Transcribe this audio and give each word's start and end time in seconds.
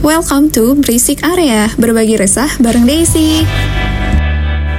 Welcome 0.00 0.48
to 0.56 0.80
Berisik 0.80 1.20
Area, 1.20 1.68
berbagi 1.76 2.16
resah 2.16 2.48
bareng 2.56 2.88
Daisy. 2.88 3.44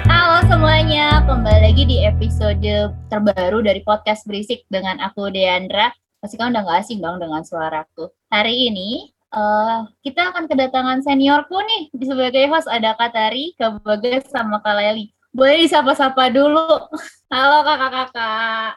Halo 0.10 0.42
semuanya, 0.50 1.22
kembali 1.30 1.62
lagi 1.62 1.86
di 1.86 2.02
episode 2.02 2.90
terbaru 3.06 3.62
dari 3.62 3.86
podcast 3.86 4.26
Berisik 4.26 4.66
dengan 4.74 4.98
aku 4.98 5.30
Deandra. 5.30 5.94
Pasti 6.26 6.42
kan 6.42 6.50
udah 6.50 6.66
gak 6.66 6.90
asing 6.90 7.06
dong 7.06 7.22
dengan 7.22 7.46
suaraku. 7.46 8.10
Hari 8.34 8.74
ini 8.74 9.14
uh, 9.30 9.86
kita 10.02 10.34
akan 10.34 10.50
kedatangan 10.50 11.06
seniorku 11.06 11.54
nih 11.54 11.94
sebagai 12.02 12.50
host 12.50 12.66
ada 12.66 12.98
Katari, 12.98 13.54
Kak 13.62 13.78
sama 14.26 14.58
Kak 14.66 14.74
Leli. 14.74 15.14
Boleh 15.38 15.70
disapa-sapa 15.70 16.34
dulu. 16.34 16.66
Halo 17.30 17.62
kakak-kakak. 17.62 18.74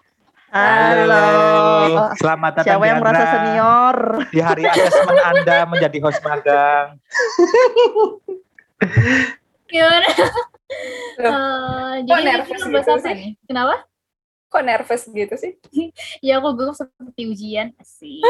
Halo. 0.55 1.27
Selamat 2.15 2.63
datang 2.63 2.79
Siapa 2.79 2.85
yang 2.87 3.03
merasa 3.03 3.25
senior? 3.27 3.97
Di 4.31 4.39
hari 4.39 4.63
asesmen 4.71 5.19
Anda 5.19 5.67
menjadi 5.67 5.99
host 5.99 6.23
magang. 6.23 7.03
Gimana? 9.67 10.07
uh, 11.27 11.95
jadi 12.07 12.23
nervous 12.23 12.63
gitu 12.71 12.79
apa 12.87 13.11
nih? 13.19 13.35
Kenapa? 13.51 13.83
Kok 14.47 14.63
nervous 14.63 15.03
gitu 15.11 15.35
sih? 15.35 15.59
ya 16.31 16.39
aku 16.39 16.55
gue 16.55 16.71
seperti 16.71 17.23
ujian 17.35 17.75
sih. 17.83 18.23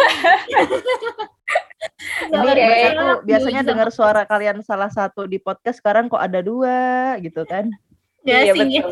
Ini 2.32 2.40
okay. 2.40 2.96
tuh 2.96 3.20
biasanya 3.28 3.60
dengar 3.68 3.92
suara 3.92 4.24
kalian 4.24 4.64
salah 4.64 4.88
satu 4.88 5.28
di 5.28 5.36
podcast 5.36 5.76
sekarang 5.76 6.08
kok 6.08 6.24
ada 6.24 6.40
dua 6.40 7.20
gitu 7.20 7.44
kan? 7.44 7.68
Ya, 8.24 8.48
iya 8.48 8.56
betul. 8.56 8.88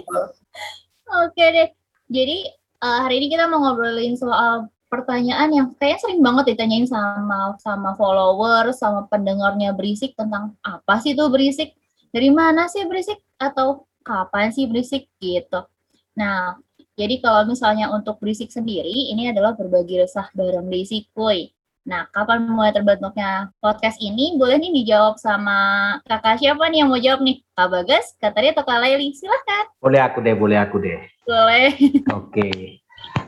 Oke 1.08 1.44
deh. 1.48 1.72
Jadi 2.12 2.60
uh, 2.82 3.00
hari 3.06 3.22
ini 3.22 3.26
kita 3.30 3.46
mau 3.46 3.62
ngobrolin 3.62 4.18
soal 4.18 4.66
pertanyaan 4.92 5.48
yang 5.54 5.66
kayaknya 5.80 6.00
sering 6.04 6.20
banget 6.20 6.52
ditanyain 6.52 6.84
sama 6.84 7.56
sama 7.62 7.96
follower, 7.96 8.74
sama 8.76 9.08
pendengarnya 9.08 9.72
berisik 9.72 10.12
tentang 10.18 10.52
apa 10.60 11.00
sih 11.00 11.16
itu 11.16 11.24
berisik, 11.32 11.72
dari 12.12 12.28
mana 12.28 12.68
sih 12.68 12.84
berisik, 12.84 13.16
atau 13.40 13.88
kapan 14.04 14.52
sih 14.52 14.68
berisik 14.68 15.08
gitu. 15.16 15.64
Nah, 16.12 16.60
jadi 16.92 17.24
kalau 17.24 17.48
misalnya 17.48 17.88
untuk 17.88 18.20
berisik 18.20 18.52
sendiri, 18.52 19.08
ini 19.08 19.32
adalah 19.32 19.56
berbagi 19.56 19.96
resah 20.04 20.28
bareng 20.36 20.68
Daisy 20.68 21.08
Kuy. 21.16 21.48
Nah, 21.82 22.06
kapan 22.12 22.46
mulai 22.46 22.70
terbentuknya 22.70 23.50
podcast 23.58 23.98
ini? 23.98 24.36
Boleh 24.38 24.60
nih 24.60 24.70
dijawab 24.84 25.18
sama 25.18 25.98
kakak 26.06 26.38
siapa 26.38 26.68
nih 26.68 26.84
yang 26.84 26.92
mau 26.92 27.00
jawab 27.00 27.24
nih? 27.26 27.42
Kak 27.56 27.68
Bagas, 27.74 28.06
Kak 28.22 28.38
Tari, 28.38 28.54
atau 28.54 28.62
Kak 28.62 28.78
Laili? 28.78 29.10
Silahkan. 29.16 29.66
Boleh 29.82 30.00
aku 30.04 30.22
deh, 30.22 30.36
boleh 30.36 30.58
aku 30.62 30.76
deh. 30.78 31.00
Boleh. 31.26 31.74
Oke. 32.12 32.38
Okay. 32.38 32.81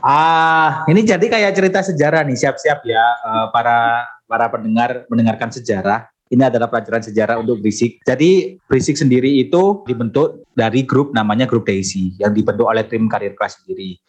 Ah, 0.05 0.85
ini 0.85 1.01
jadi 1.01 1.25
kayak 1.25 1.57
cerita 1.57 1.79
sejarah 1.81 2.21
nih, 2.27 2.37
siap-siap 2.37 2.85
ya 2.85 3.05
uh, 3.25 3.47
para 3.49 4.05
para 4.29 4.49
pendengar 4.53 5.09
mendengarkan 5.09 5.49
sejarah. 5.49 6.09
Ini 6.25 6.49
adalah 6.49 6.73
pelajaran 6.73 7.05
sejarah 7.05 7.37
untuk 7.37 7.61
Berisik. 7.61 8.01
Jadi 8.01 8.57
Berisik 8.65 8.97
sendiri 8.97 9.29
itu 9.45 9.85
dibentuk 9.85 10.41
dari 10.57 10.81
grup 10.81 11.13
namanya 11.13 11.45
Grup 11.45 11.69
Daisy 11.69 12.17
yang 12.17 12.33
dibentuk 12.33 12.65
oleh 12.65 12.81
tim 12.89 13.05
karir 13.05 13.37
kelas 13.37 13.61
sendiri. 13.61 14.01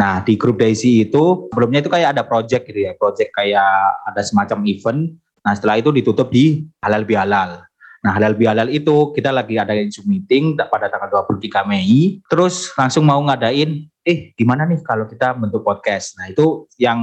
Nah, 0.00 0.24
di 0.24 0.38
grup 0.38 0.56
Daisy 0.56 1.04
itu 1.04 1.50
sebelumnya 1.52 1.82
itu 1.82 1.90
kayak 1.90 2.16
ada 2.16 2.22
project 2.24 2.70
gitu 2.70 2.86
ya, 2.86 2.94
project 2.94 3.34
kayak 3.34 3.72
ada 4.06 4.22
semacam 4.24 4.64
event. 4.64 5.12
Nah, 5.42 5.52
setelah 5.58 5.76
itu 5.82 5.90
ditutup 5.92 6.30
di 6.30 6.64
Halal 6.80 7.04
Bihalal. 7.04 7.67
Nah, 7.98 8.14
Halal 8.14 8.38
Bihalal 8.38 8.70
itu 8.70 9.10
kita 9.10 9.34
lagi 9.34 9.58
ada 9.58 9.74
Zoom 9.90 10.14
meeting 10.14 10.54
pada 10.54 10.86
tanggal 10.86 11.26
23 11.26 11.66
Mei, 11.66 12.22
terus 12.30 12.70
langsung 12.78 13.02
mau 13.02 13.18
ngadain, 13.26 13.90
eh 14.06 14.30
gimana 14.38 14.62
nih 14.70 14.78
kalau 14.86 15.02
kita 15.10 15.34
bentuk 15.34 15.66
podcast. 15.66 16.14
Nah, 16.14 16.30
itu 16.30 16.70
yang 16.78 17.02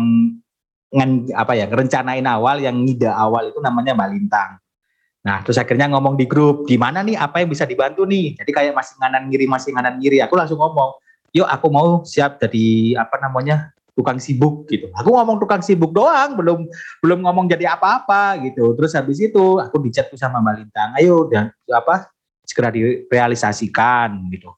ngen, 0.95 1.35
apa 1.35 1.51
ya, 1.59 1.67
rencanain 1.67 2.23
awal, 2.23 2.63
yang 2.63 2.79
ngide 2.79 3.11
awal 3.11 3.51
itu 3.51 3.59
namanya 3.59 3.91
Mbak 3.91 4.09
Lintang. 4.16 4.51
Nah, 5.27 5.43
terus 5.43 5.59
akhirnya 5.59 5.91
ngomong 5.91 6.16
di 6.16 6.23
grup, 6.31 6.63
gimana 6.63 7.03
nih, 7.03 7.19
apa 7.19 7.43
yang 7.43 7.51
bisa 7.51 7.67
dibantu 7.67 8.07
nih? 8.07 8.39
Jadi 8.39 8.51
kayak 8.55 8.71
masih 8.71 8.95
nganan 8.95 9.27
ngiri, 9.27 9.45
masih 9.51 9.69
nganan 9.75 9.99
ngiri. 9.99 10.23
Aku 10.23 10.39
langsung 10.39 10.63
ngomong, 10.63 10.95
yuk 11.35 11.49
aku 11.51 11.67
mau 11.67 12.07
siap 12.07 12.39
jadi 12.39 12.95
apa 12.95 13.19
namanya 13.19 13.75
tukang 13.95 14.19
sibuk 14.19 14.67
gitu. 14.67 14.91
Aku 14.91 15.16
ngomong 15.16 15.39
tukang 15.39 15.63
sibuk 15.63 15.95
doang, 15.95 16.35
belum 16.35 16.67
belum 17.00 17.19
ngomong 17.23 17.47
jadi 17.47 17.73
apa-apa 17.79 18.44
gitu. 18.44 18.75
Terus 18.75 18.91
habis 18.94 19.23
itu 19.23 19.57
aku 19.57 19.79
dicat 19.79 20.11
tuh 20.11 20.19
sama 20.19 20.44
Mbak 20.44 20.56
Lintang, 20.59 20.89
ayo 21.00 21.25
dan 21.31 21.50
apa 21.72 22.11
segera 22.44 22.69
direalisasikan 22.69 24.28
gitu. 24.29 24.51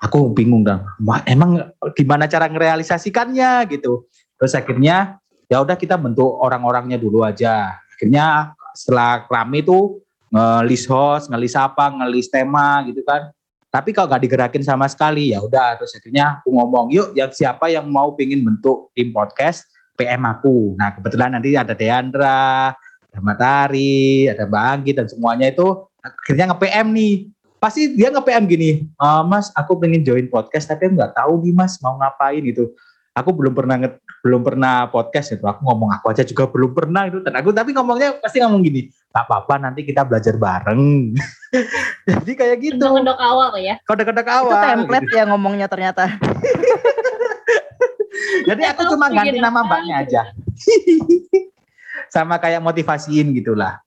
Aku 0.00 0.32
bingung 0.34 0.66
dong, 0.66 0.82
emang 1.28 1.60
gimana 1.94 2.26
cara 2.26 2.50
ngerealisasikannya 2.50 3.68
gitu. 3.70 4.10
Terus 4.40 4.52
akhirnya 4.56 5.20
ya 5.46 5.60
udah 5.60 5.76
kita 5.76 5.94
bentuk 6.00 6.40
orang-orangnya 6.40 6.96
dulu 6.96 7.22
aja. 7.22 7.78
Akhirnya 7.94 8.56
setelah 8.72 9.28
rame 9.28 9.60
itu 9.60 10.00
ngelis 10.32 10.88
host, 10.88 11.28
ngelis 11.28 11.52
apa, 11.52 11.92
ngelis 11.94 12.32
tema 12.32 12.80
gitu 12.88 13.04
kan 13.04 13.28
tapi 13.70 13.94
kalau 13.94 14.10
nggak 14.10 14.26
digerakin 14.26 14.66
sama 14.66 14.90
sekali 14.90 15.30
ya 15.30 15.38
udah 15.38 15.78
terus 15.78 15.94
akhirnya 15.94 16.42
aku 16.42 16.50
ngomong 16.50 16.90
yuk 16.90 17.14
yang 17.14 17.30
siapa 17.30 17.70
yang 17.70 17.86
mau 17.86 18.12
pingin 18.18 18.42
bentuk 18.42 18.90
tim 18.98 19.14
podcast 19.14 19.70
PM 20.00 20.26
aku. 20.26 20.74
Nah 20.80 20.96
kebetulan 20.96 21.36
nanti 21.36 21.52
ada 21.54 21.76
Deandra, 21.76 22.72
ada 22.74 23.20
Matari, 23.20 24.32
ada 24.32 24.48
Bang 24.48 24.80
dan 24.88 25.04
semuanya 25.04 25.52
itu 25.52 25.86
akhirnya 26.00 26.56
nge-PM 26.56 26.88
nih. 26.96 27.14
Pasti 27.60 27.92
dia 27.92 28.08
nge-PM 28.08 28.48
gini, 28.48 28.88
e, 28.88 29.06
Mas 29.28 29.52
aku 29.52 29.76
pengen 29.76 30.00
join 30.00 30.24
podcast 30.32 30.64
tapi 30.72 30.88
nggak 30.88 31.12
tahu 31.12 31.44
nih 31.44 31.52
Mas 31.52 31.76
mau 31.84 32.00
ngapain 32.00 32.40
gitu. 32.40 32.72
Aku 33.12 33.36
belum 33.36 33.52
pernah 33.52 33.76
belum 34.24 34.40
pernah 34.40 34.88
podcast 34.88 35.36
itu. 35.36 35.44
Aku 35.44 35.60
ngomong 35.68 35.92
aku 35.92 36.08
aja 36.08 36.24
juga 36.24 36.48
belum 36.48 36.72
pernah 36.72 37.04
itu. 37.04 37.20
Dan 37.20 37.36
aku 37.36 37.52
tapi 37.52 37.76
ngomongnya 37.76 38.16
pasti 38.16 38.40
ngomong 38.40 38.64
gini, 38.64 38.88
tak 39.10 39.26
apa-apa 39.26 39.58
nanti 39.58 39.82
kita 39.82 40.06
belajar 40.06 40.38
bareng. 40.38 41.14
Jadi 42.08 42.32
kayak 42.38 42.56
gitu. 42.62 42.78
Kode-kode 42.78 43.14
awal 43.18 43.50
ya. 43.58 43.74
Kode-kode 43.82 44.22
awal. 44.22 44.54
Itu 44.54 44.66
template 44.70 45.08
gitu. 45.10 45.18
ya 45.18 45.24
ngomongnya 45.26 45.66
ternyata. 45.66 46.06
Jadi 48.48 48.62
aku 48.66 48.82
cuma 48.94 49.10
ganti 49.10 49.38
nama 49.42 49.66
mbaknya 49.66 50.06
aja. 50.06 50.22
Sama 52.14 52.38
kayak 52.38 52.62
motivasiin 52.62 53.34
gitulah. 53.34 53.82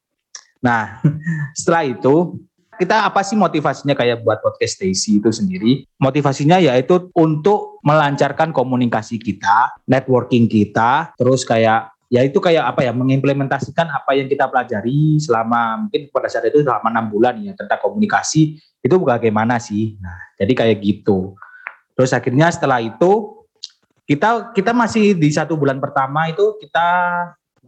Nah, 0.63 0.99
setelah 1.55 1.83
itu 1.87 2.39
kita 2.79 3.05
apa 3.05 3.21
sih 3.21 3.37
motivasinya 3.37 3.93
kayak 3.93 4.23
buat 4.23 4.39
podcast 4.39 4.79
Stacy 4.79 5.19
itu 5.19 5.29
sendiri? 5.29 5.85
Motivasinya 5.99 6.57
yaitu 6.59 7.11
untuk 7.13 7.83
melancarkan 7.83 8.55
komunikasi 8.55 9.19
kita, 9.19 9.75
networking 9.85 10.47
kita, 10.47 11.11
terus 11.19 11.43
kayak 11.43 11.92
ya 12.13 12.21
itu 12.21 12.37
kayak 12.37 12.69
apa 12.69 12.85
ya 12.85 12.93
mengimplementasikan 12.93 13.89
apa 13.89 14.13
yang 14.13 14.29
kita 14.29 14.45
pelajari 14.45 15.17
selama 15.17 15.81
mungkin 15.89 16.13
pada 16.13 16.29
saat 16.29 16.45
itu 16.45 16.61
selama 16.61 16.93
enam 16.93 17.09
bulan 17.09 17.41
ya 17.41 17.57
tentang 17.57 17.81
komunikasi 17.81 18.61
itu 18.61 18.95
bagaimana 19.01 19.57
sih? 19.57 19.97
Nah 19.97 20.37
jadi 20.37 20.53
kayak 20.53 20.77
gitu. 20.85 21.33
Terus 21.97 22.13
akhirnya 22.13 22.53
setelah 22.53 22.85
itu 22.85 23.41
kita 24.05 24.53
kita 24.53 24.77
masih 24.77 25.17
di 25.17 25.33
satu 25.33 25.57
bulan 25.57 25.81
pertama 25.81 26.29
itu 26.29 26.53
kita 26.61 26.89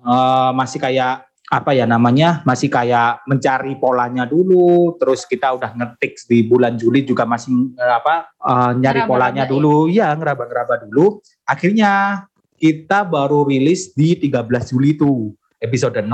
uh, 0.06 0.54
masih 0.54 0.78
kayak 0.78 1.26
apa 1.46 1.78
ya 1.78 1.90
namanya 1.90 2.46
masih 2.46 2.70
kayak 2.70 3.26
mencari 3.30 3.78
polanya 3.78 4.26
dulu 4.26 4.98
terus 4.98 5.30
kita 5.30 5.54
udah 5.54 5.78
ngetik 5.78 6.18
di 6.26 6.42
bulan 6.46 6.74
Juli 6.74 7.02
juga 7.02 7.26
masih 7.26 7.74
uh, 7.82 7.94
apa 7.98 8.30
uh, 8.46 8.72
nyari 8.78 9.02
ngeraba 9.02 9.10
polanya 9.10 9.44
ya. 9.46 9.50
dulu. 9.50 9.90
Ya 9.90 10.14
ngeraba-ngeraba 10.14 10.86
dulu. 10.86 11.18
Akhirnya 11.50 12.22
kita 12.56 13.04
baru 13.08 13.48
rilis 13.48 13.92
di 13.94 14.16
13 14.16 14.72
Juli 14.72 14.96
itu 14.96 15.32
episode 15.60 16.00
0 16.00 16.10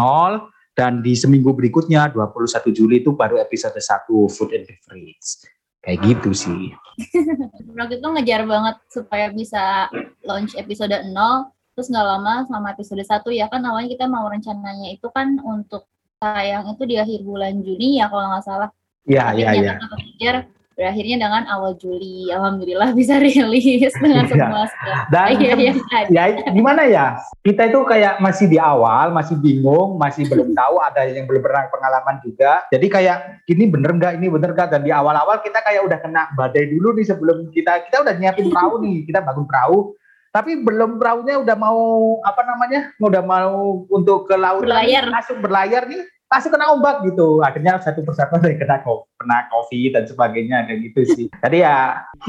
dan 0.74 1.04
di 1.04 1.14
seminggu 1.14 1.52
berikutnya 1.52 2.10
21 2.14 2.72
Juli 2.72 3.04
itu 3.04 3.12
baru 3.14 3.38
episode 3.38 3.78
1 3.78 4.08
Food 4.10 4.52
and 4.56 4.66
Beverage. 4.66 5.46
Kayak 5.82 5.98
gitu 6.06 6.30
sih. 6.34 6.62
Waktu 7.78 7.98
itu 8.00 8.08
ngejar 8.08 8.46
banget 8.46 8.76
supaya 8.94 9.34
bisa 9.34 9.90
launch 10.26 10.54
episode 10.58 10.94
0 10.94 11.14
terus 11.72 11.88
nggak 11.88 12.04
lama 12.04 12.46
sama 12.52 12.76
episode 12.76 13.02
1 13.02 13.24
ya 13.32 13.48
kan 13.48 13.64
awalnya 13.64 13.96
kita 13.96 14.06
mau 14.06 14.28
rencananya 14.28 14.92
itu 14.92 15.08
kan 15.10 15.40
untuk 15.40 15.88
tayang 16.20 16.68
itu 16.76 16.84
di 16.86 17.00
akhir 17.00 17.26
bulan 17.26 17.64
Juni 17.64 17.98
ya 17.98 18.12
kalau 18.12 18.30
nggak 18.30 18.46
salah. 18.46 18.70
Iya, 19.10 19.34
iya, 19.34 19.50
iya 20.22 20.46
berakhirnya 20.76 21.16
dengan 21.28 21.44
awal 21.52 21.76
Juli. 21.76 22.32
Alhamdulillah 22.32 22.96
bisa 22.96 23.20
rilis 23.24 23.94
dengan 24.00 24.26
iya. 24.26 24.32
semua 24.32 24.64
dan 25.12 25.36
ya, 25.38 25.54
ya, 25.56 25.74
ya 26.10 26.24
gimana 26.52 26.88
ya? 26.88 27.06
Kita 27.44 27.68
itu 27.68 27.80
kayak 27.84 28.24
masih 28.24 28.48
di 28.48 28.58
awal 28.58 29.12
masih 29.12 29.36
bingung 29.38 30.00
masih 30.00 30.26
belum 30.28 30.56
tahu 30.60 30.76
ada 30.80 31.06
yang 31.08 31.28
belum 31.28 31.42
pernah 31.44 31.68
pengalaman 31.68 32.16
juga. 32.24 32.66
Jadi 32.72 32.88
kayak 32.88 33.46
ini 33.52 33.68
bener 33.68 33.92
nggak? 33.96 34.14
Ini 34.18 34.28
bener 34.32 34.50
nggak? 34.56 34.70
Dan 34.72 34.82
di 34.88 34.92
awal-awal 34.94 35.44
kita 35.44 35.60
kayak 35.62 35.82
udah 35.86 36.00
kena 36.00 36.24
badai 36.34 36.72
dulu 36.72 36.96
nih 36.96 37.06
sebelum 37.08 37.52
kita 37.52 37.88
kita 37.92 38.08
udah 38.08 38.14
nyiapin 38.16 38.48
perahu 38.50 38.82
nih 38.82 39.04
kita 39.06 39.20
bangun 39.22 39.46
perahu. 39.46 39.94
Tapi 40.32 40.64
belum 40.64 40.96
perahunya 40.96 41.44
udah 41.44 41.56
mau 41.60 41.80
apa 42.24 42.42
namanya? 42.48 42.96
Udah 43.04 43.20
mau 43.20 43.84
untuk 43.92 44.32
ke 44.32 44.40
laut 44.40 44.64
berlayar. 44.64 45.12
langsung 45.12 45.44
berlayar 45.44 45.92
nih 45.92 46.08
pasti 46.32 46.48
kena 46.48 46.72
ombak 46.72 47.04
gitu 47.04 47.44
akhirnya 47.44 47.76
satu 47.84 48.08
persatu 48.08 48.40
dari 48.40 48.56
kena 48.62 48.80
kena 49.20 49.38
covid 49.52 49.92
dan 49.92 50.04
sebagainya 50.08 50.64
kayak 50.64 50.80
gitu 50.88 51.02
sih 51.12 51.28
jadi 51.44 51.58
ya 51.68 51.78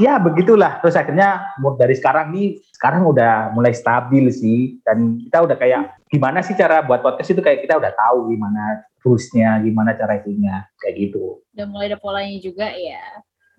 ya 0.03 0.13
begitulah 0.19 0.83
terus 0.83 0.99
akhirnya 0.99 1.55
dari 1.79 1.95
sekarang 1.95 2.35
nih 2.35 2.59
sekarang 2.75 3.07
udah 3.07 3.55
mulai 3.55 3.71
stabil 3.71 4.27
sih 4.27 4.83
dan 4.83 5.23
kita 5.23 5.47
udah 5.47 5.55
kayak 5.55 5.95
gimana 6.11 6.43
sih 6.43 6.59
cara 6.59 6.83
buat 6.83 6.99
podcast 6.99 7.31
itu 7.31 7.39
kayak 7.39 7.63
kita 7.63 7.79
udah 7.79 7.95
tahu 7.95 8.27
gimana 8.27 8.83
rules-nya, 9.03 9.59
gimana 9.61 9.93
cara 9.93 10.17
itunya, 10.17 10.63
kayak 10.79 10.95
gitu. 10.97 11.43
Udah 11.53 11.67
mulai 11.67 11.91
ada 11.91 11.99
polanya 11.99 12.39
juga 12.39 12.71
ya. 12.71 13.03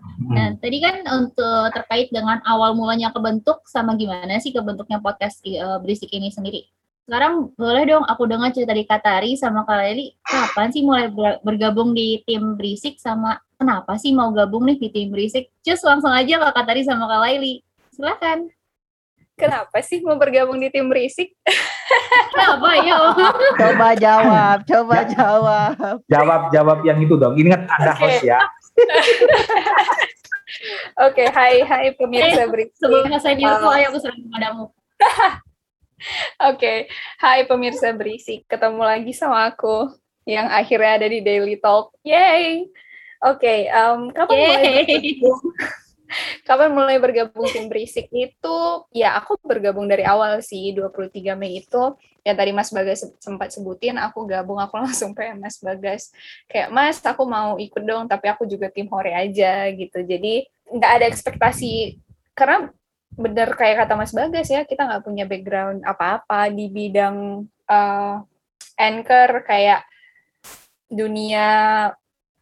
Hmm. 0.00 0.32
Nah, 0.36 0.48
tadi 0.60 0.84
kan 0.84 1.00
untuk 1.16 1.64
terkait 1.72 2.08
dengan 2.12 2.40
awal 2.44 2.76
mulanya 2.76 3.12
kebentuk 3.12 3.64
sama 3.68 3.96
gimana 3.96 4.36
sih 4.40 4.52
kebentuknya 4.52 5.00
podcast 5.00 5.40
uh, 5.44 5.80
berisik 5.80 6.12
ini 6.12 6.28
sendiri. 6.32 6.68
Sekarang 7.04 7.52
boleh 7.52 7.84
dong 7.84 8.04
aku 8.08 8.24
dengar 8.24 8.48
cerita 8.48 8.72
dari 8.72 8.88
Katari 8.88 9.36
sama 9.36 9.68
Kak 9.68 9.76
Leli, 9.76 10.16
kapan 10.24 10.72
sih 10.72 10.80
mulai 10.80 11.12
bergabung 11.44 11.92
di 11.92 12.24
tim 12.24 12.56
berisik 12.56 12.96
sama 12.96 13.36
kenapa 13.60 14.00
sih 14.00 14.16
mau 14.16 14.32
gabung 14.32 14.64
nih 14.64 14.80
di 14.80 14.88
tim 14.88 15.12
berisik? 15.12 15.52
Cus 15.60 15.84
langsung 15.84 16.08
aja 16.08 16.40
Kak 16.48 16.56
Katari 16.56 16.80
sama 16.80 17.04
Kak 17.04 17.20
Leli. 17.28 17.60
Silakan. 17.92 18.48
Kenapa 19.36 19.84
sih 19.84 20.00
mau 20.00 20.16
bergabung 20.16 20.56
di 20.56 20.72
tim 20.72 20.88
berisik? 20.88 21.36
Kenapa 22.32 22.72
ya? 22.80 22.96
Coba 23.60 23.88
jawab, 24.00 24.58
coba 24.64 24.98
jawab. 25.04 26.00
Jawab 26.08 26.42
jawab 26.56 26.78
yang 26.88 27.04
itu 27.04 27.20
dong. 27.20 27.36
Ini 27.36 27.52
kan 27.52 27.68
Anda 27.68 27.92
okay. 27.92 28.00
host 28.00 28.22
ya. 28.24 28.40
Oke, 31.04 31.20
okay, 31.20 31.28
hai 31.34 31.60
hai 31.68 31.86
pemirsa 31.92 32.46
eh, 32.46 32.48
berisik. 32.48 32.80
Sebelum 32.80 33.12
saya 33.20 33.36
diriku, 33.36 33.68
ayo 33.68 33.92
aku 33.92 33.98
serang 34.00 34.24
kepadamu. 34.24 34.64
Oke, 35.94 36.58
okay. 36.58 36.78
hai 37.22 37.46
pemirsa 37.46 37.94
berisik. 37.94 38.44
Ketemu 38.50 38.82
lagi 38.82 39.12
sama 39.14 39.48
aku 39.48 39.90
yang 40.26 40.50
akhirnya 40.50 41.02
ada 41.02 41.06
di 41.08 41.20
Daily 41.22 41.56
Talk. 41.60 41.94
Yay! 42.02 42.68
Oke, 43.24 43.40
okay, 43.40 43.58
um, 43.72 44.12
kapan 44.12 44.36
Yay. 44.36 44.44
mulai 44.44 44.84
kapan 46.46 46.70
mulai 46.70 46.96
bergabung 47.00 47.48
tim 47.50 47.66
berisik 47.66 48.06
itu 48.12 48.58
ya 48.92 49.16
aku 49.18 49.40
bergabung 49.40 49.88
dari 49.88 50.04
awal 50.04 50.40
sih 50.44 50.70
23 50.76 51.34
Mei 51.34 51.64
itu 51.64 51.82
ya 52.22 52.32
tadi 52.32 52.52
Mas 52.54 52.70
Bagas 52.70 53.04
sempat 53.20 53.50
sebutin 53.50 53.98
aku 53.98 54.28
gabung 54.28 54.60
aku 54.60 54.78
langsung 54.84 55.16
PM 55.16 55.40
Mas 55.40 55.58
Bagas 55.58 56.12
kayak 56.46 56.70
Mas 56.70 57.00
aku 57.02 57.24
mau 57.26 57.56
ikut 57.58 57.82
dong 57.82 58.06
tapi 58.06 58.30
aku 58.30 58.46
juga 58.48 58.70
tim 58.70 58.86
hore 58.92 59.12
aja 59.12 59.68
gitu 59.72 60.04
jadi 60.04 60.46
nggak 60.70 60.92
ada 61.00 61.06
ekspektasi 61.10 62.00
karena 62.32 62.70
bener 63.14 63.54
kayak 63.54 63.86
kata 63.86 63.94
Mas 63.94 64.12
Bagas 64.14 64.48
ya 64.50 64.66
kita 64.66 64.86
nggak 64.86 65.04
punya 65.06 65.24
background 65.24 65.86
apa-apa 65.86 66.50
di 66.50 66.66
bidang 66.70 67.46
uh, 67.70 68.16
anchor 68.78 69.42
kayak 69.46 69.86
dunia 70.90 71.90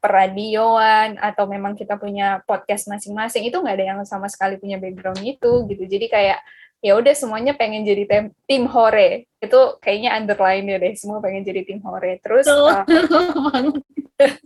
peradioan 0.02 1.14
atau 1.22 1.46
memang 1.46 1.78
kita 1.78 1.94
punya 1.94 2.42
podcast 2.42 2.90
masing-masing 2.90 3.46
itu 3.46 3.54
nggak 3.54 3.76
ada 3.78 3.86
yang 3.94 4.00
sama 4.02 4.26
sekali 4.26 4.58
punya 4.58 4.76
background 4.82 5.22
itu 5.22 5.62
gitu. 5.70 5.84
Jadi 5.86 6.10
kayak 6.10 6.42
ya 6.82 6.98
udah 6.98 7.14
semuanya 7.14 7.54
pengen 7.54 7.86
jadi 7.86 8.04
tim, 8.10 8.24
tim 8.50 8.66
hore. 8.66 9.30
Itu 9.38 9.78
kayaknya 9.78 10.18
underline 10.18 10.66
ya 10.66 10.76
deh 10.82 10.94
semua 10.98 11.22
pengen 11.22 11.46
jadi 11.46 11.62
tim 11.62 11.78
hore. 11.86 12.18
Terus 12.18 12.50
uh, 12.50 12.82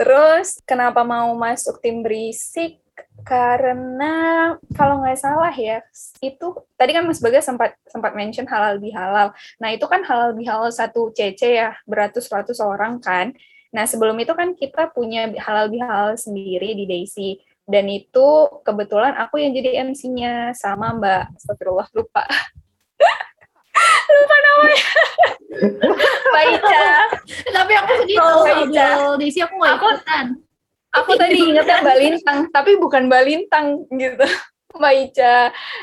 terus 0.00 0.56
kenapa 0.64 1.04
mau 1.04 1.36
masuk 1.36 1.84
tim 1.84 2.00
berisik 2.00 2.80
karena 3.26 4.14
kalau 4.72 5.04
nggak 5.04 5.20
salah 5.20 5.52
ya 5.52 5.84
itu 6.24 6.46
tadi 6.78 6.90
kan 6.96 7.04
Mas 7.04 7.20
Bagas 7.20 7.44
sempat 7.44 7.76
sempat 7.88 8.16
mention 8.16 8.48
halal 8.48 8.80
bihalal 8.80 9.36
nah 9.60 9.68
itu 9.68 9.84
kan 9.84 10.00
halal 10.06 10.32
bihalal 10.32 10.72
satu 10.72 11.12
CC 11.12 11.60
ya 11.60 11.76
beratus-ratus 11.84 12.58
orang 12.62 12.98
kan 13.02 13.36
Nah, 13.68 13.84
sebelum 13.84 14.16
itu 14.16 14.32
kan 14.32 14.56
kita 14.56 14.88
punya 14.96 15.28
halal 15.44 15.68
bihalal 15.68 16.16
sendiri 16.16 16.72
di 16.72 16.88
Daisy. 16.88 17.36
Dan 17.68 17.84
itu 17.92 18.48
kebetulan 18.64 19.12
aku 19.20 19.44
yang 19.44 19.52
jadi 19.52 19.84
MC-nya 19.84 20.56
sama 20.56 20.96
Mbak 20.96 21.36
Astagfirullah 21.36 21.88
lupa. 21.92 22.24
lupa 24.16 24.36
namanya. 24.40 24.88
Mbak 26.32 26.44
Ica. 26.56 26.88
Tapi 27.52 27.72
aku 27.76 27.92
sedih 28.00 28.16
oh, 28.24 28.40
Mbak 28.40 28.56
Ica. 28.72 28.88
Daisy 29.20 29.40
aku 29.44 29.54
nggak 29.60 29.74
ikutan. 29.76 30.26
Aku 30.32 30.47
tadi 30.92 31.38
ingetnya 31.52 31.84
Mbak 31.84 31.98
Lintang, 32.00 32.38
tapi 32.50 32.70
bukan 32.80 33.06
Mbak 33.06 33.22
Lintang 33.26 33.66
gitu. 33.92 34.26
Mbak 34.78 34.94
Ica. 35.08 35.36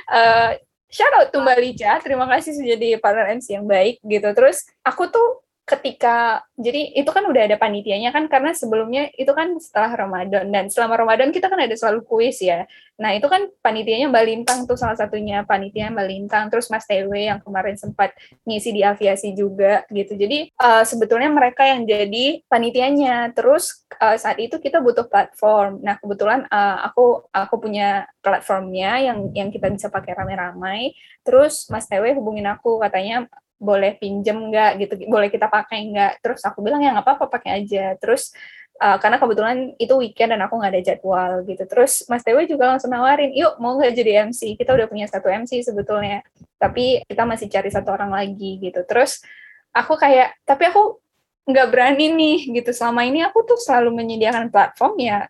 Uh, 0.10 0.50
shout 0.90 1.14
out 1.18 1.30
to 1.30 1.42
Mbak 1.42 1.60
Lica, 1.62 1.92
terima 2.02 2.26
kasih 2.30 2.56
sudah 2.56 2.78
jadi 2.78 2.98
partner 2.98 3.36
MC 3.36 3.58
yang 3.58 3.68
baik 3.68 4.02
gitu. 4.06 4.30
Terus 4.34 4.66
aku 4.82 5.10
tuh 5.12 5.45
ketika 5.66 6.46
jadi 6.54 6.94
itu 6.94 7.10
kan 7.10 7.26
udah 7.26 7.50
ada 7.50 7.58
panitianya 7.58 8.14
kan 8.14 8.30
karena 8.30 8.54
sebelumnya 8.54 9.10
itu 9.18 9.34
kan 9.34 9.58
setelah 9.58 9.98
Ramadan 9.98 10.54
dan 10.54 10.70
selama 10.70 10.94
Ramadan 10.94 11.34
kita 11.34 11.50
kan 11.50 11.58
ada 11.58 11.74
selalu 11.74 12.06
kuis 12.06 12.38
ya. 12.38 12.70
Nah, 12.96 13.12
itu 13.12 13.28
kan 13.28 13.52
panitianya 13.60 14.08
Mbak 14.08 14.26
Lintang 14.30 14.60
tuh 14.70 14.80
salah 14.80 14.96
satunya 14.96 15.44
panitia 15.44 15.92
Mbak 15.92 16.08
Lintang 16.08 16.44
terus 16.48 16.72
Mas 16.72 16.88
Tewe 16.88 17.28
yang 17.28 17.44
kemarin 17.44 17.76
sempat 17.76 18.16
ngisi 18.48 18.72
di 18.72 18.88
aviasi 18.88 19.36
juga 19.36 19.84
gitu. 19.92 20.16
Jadi 20.16 20.54
uh, 20.56 20.86
sebetulnya 20.86 21.28
mereka 21.28 21.68
yang 21.68 21.84
jadi 21.84 22.46
panitianya. 22.48 23.36
Terus 23.36 23.84
uh, 24.00 24.16
saat 24.16 24.40
itu 24.40 24.62
kita 24.64 24.80
butuh 24.80 25.12
platform. 25.12 25.84
Nah, 25.84 26.00
kebetulan 26.00 26.48
uh, 26.48 26.88
aku 26.88 27.26
aku 27.36 27.56
punya 27.60 28.08
platformnya 28.24 29.02
yang 29.02 29.34
yang 29.36 29.50
kita 29.52 29.68
bisa 29.68 29.92
pakai 29.92 30.16
rame-ramai. 30.16 30.96
Terus 31.26 31.68
Mas 31.68 31.90
Tewe 31.92 32.16
hubungin 32.16 32.48
aku 32.48 32.80
katanya 32.80 33.28
boleh 33.56 33.96
pinjem 33.96 34.52
nggak 34.52 34.72
gitu 34.84 34.94
boleh 35.08 35.32
kita 35.32 35.48
pakai 35.48 35.88
nggak? 35.92 36.14
Terus 36.24 36.42
aku 36.44 36.60
bilang 36.62 36.84
ya 36.84 36.92
nggak 36.96 37.06
apa-apa 37.06 37.26
pakai 37.40 37.64
aja. 37.64 37.96
Terus 38.00 38.36
uh, 38.80 38.98
karena 39.00 39.18
kebetulan 39.20 39.58
itu 39.80 39.94
weekend 39.96 40.36
dan 40.36 40.42
aku 40.44 40.60
nggak 40.60 40.72
ada 40.76 40.84
jadwal 40.84 41.32
gitu. 41.48 41.64
Terus 41.68 42.04
Mas 42.12 42.24
Dewa 42.24 42.44
juga 42.44 42.76
langsung 42.76 42.92
nawarin 42.92 43.32
yuk 43.32 43.56
mau 43.60 43.76
nggak 43.80 43.94
jadi 43.96 44.28
MC 44.32 44.60
kita 44.60 44.76
udah 44.76 44.88
punya 44.92 45.08
satu 45.08 45.28
MC 45.32 45.64
sebetulnya 45.64 46.24
tapi 46.60 47.04
kita 47.08 47.24
masih 47.24 47.48
cari 47.52 47.70
satu 47.72 47.90
orang 47.96 48.12
lagi 48.12 48.60
gitu. 48.60 48.84
Terus 48.84 49.24
aku 49.72 49.96
kayak 50.00 50.36
tapi 50.44 50.72
aku 50.72 51.00
nggak 51.46 51.68
berani 51.72 52.12
nih 52.12 52.38
gitu. 52.62 52.72
Selama 52.76 53.06
ini 53.08 53.24
aku 53.24 53.46
tuh 53.46 53.60
selalu 53.60 53.94
menyediakan 53.94 54.50
platform 54.52 54.98
ya 55.00 55.30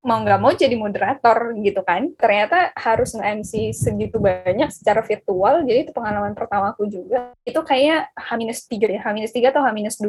mau 0.00 0.24
nggak 0.24 0.40
mau 0.40 0.52
jadi 0.56 0.72
moderator 0.80 1.52
gitu 1.60 1.84
kan. 1.84 2.08
Ternyata 2.16 2.72
harus 2.72 3.12
nge-MC 3.12 3.76
segitu 3.76 4.16
banyak 4.16 4.72
secara 4.72 5.04
virtual 5.04 5.68
jadi 5.68 5.84
itu 5.84 5.92
pengalaman 5.92 6.32
pertama 6.32 6.72
aku 6.72 6.88
juga. 6.88 7.36
Itu 7.44 7.60
kayak 7.60 8.16
H-3 8.16 8.72
ya 8.80 9.00
H-3 9.04 9.36
atau 9.52 9.60
H-2 9.60 10.08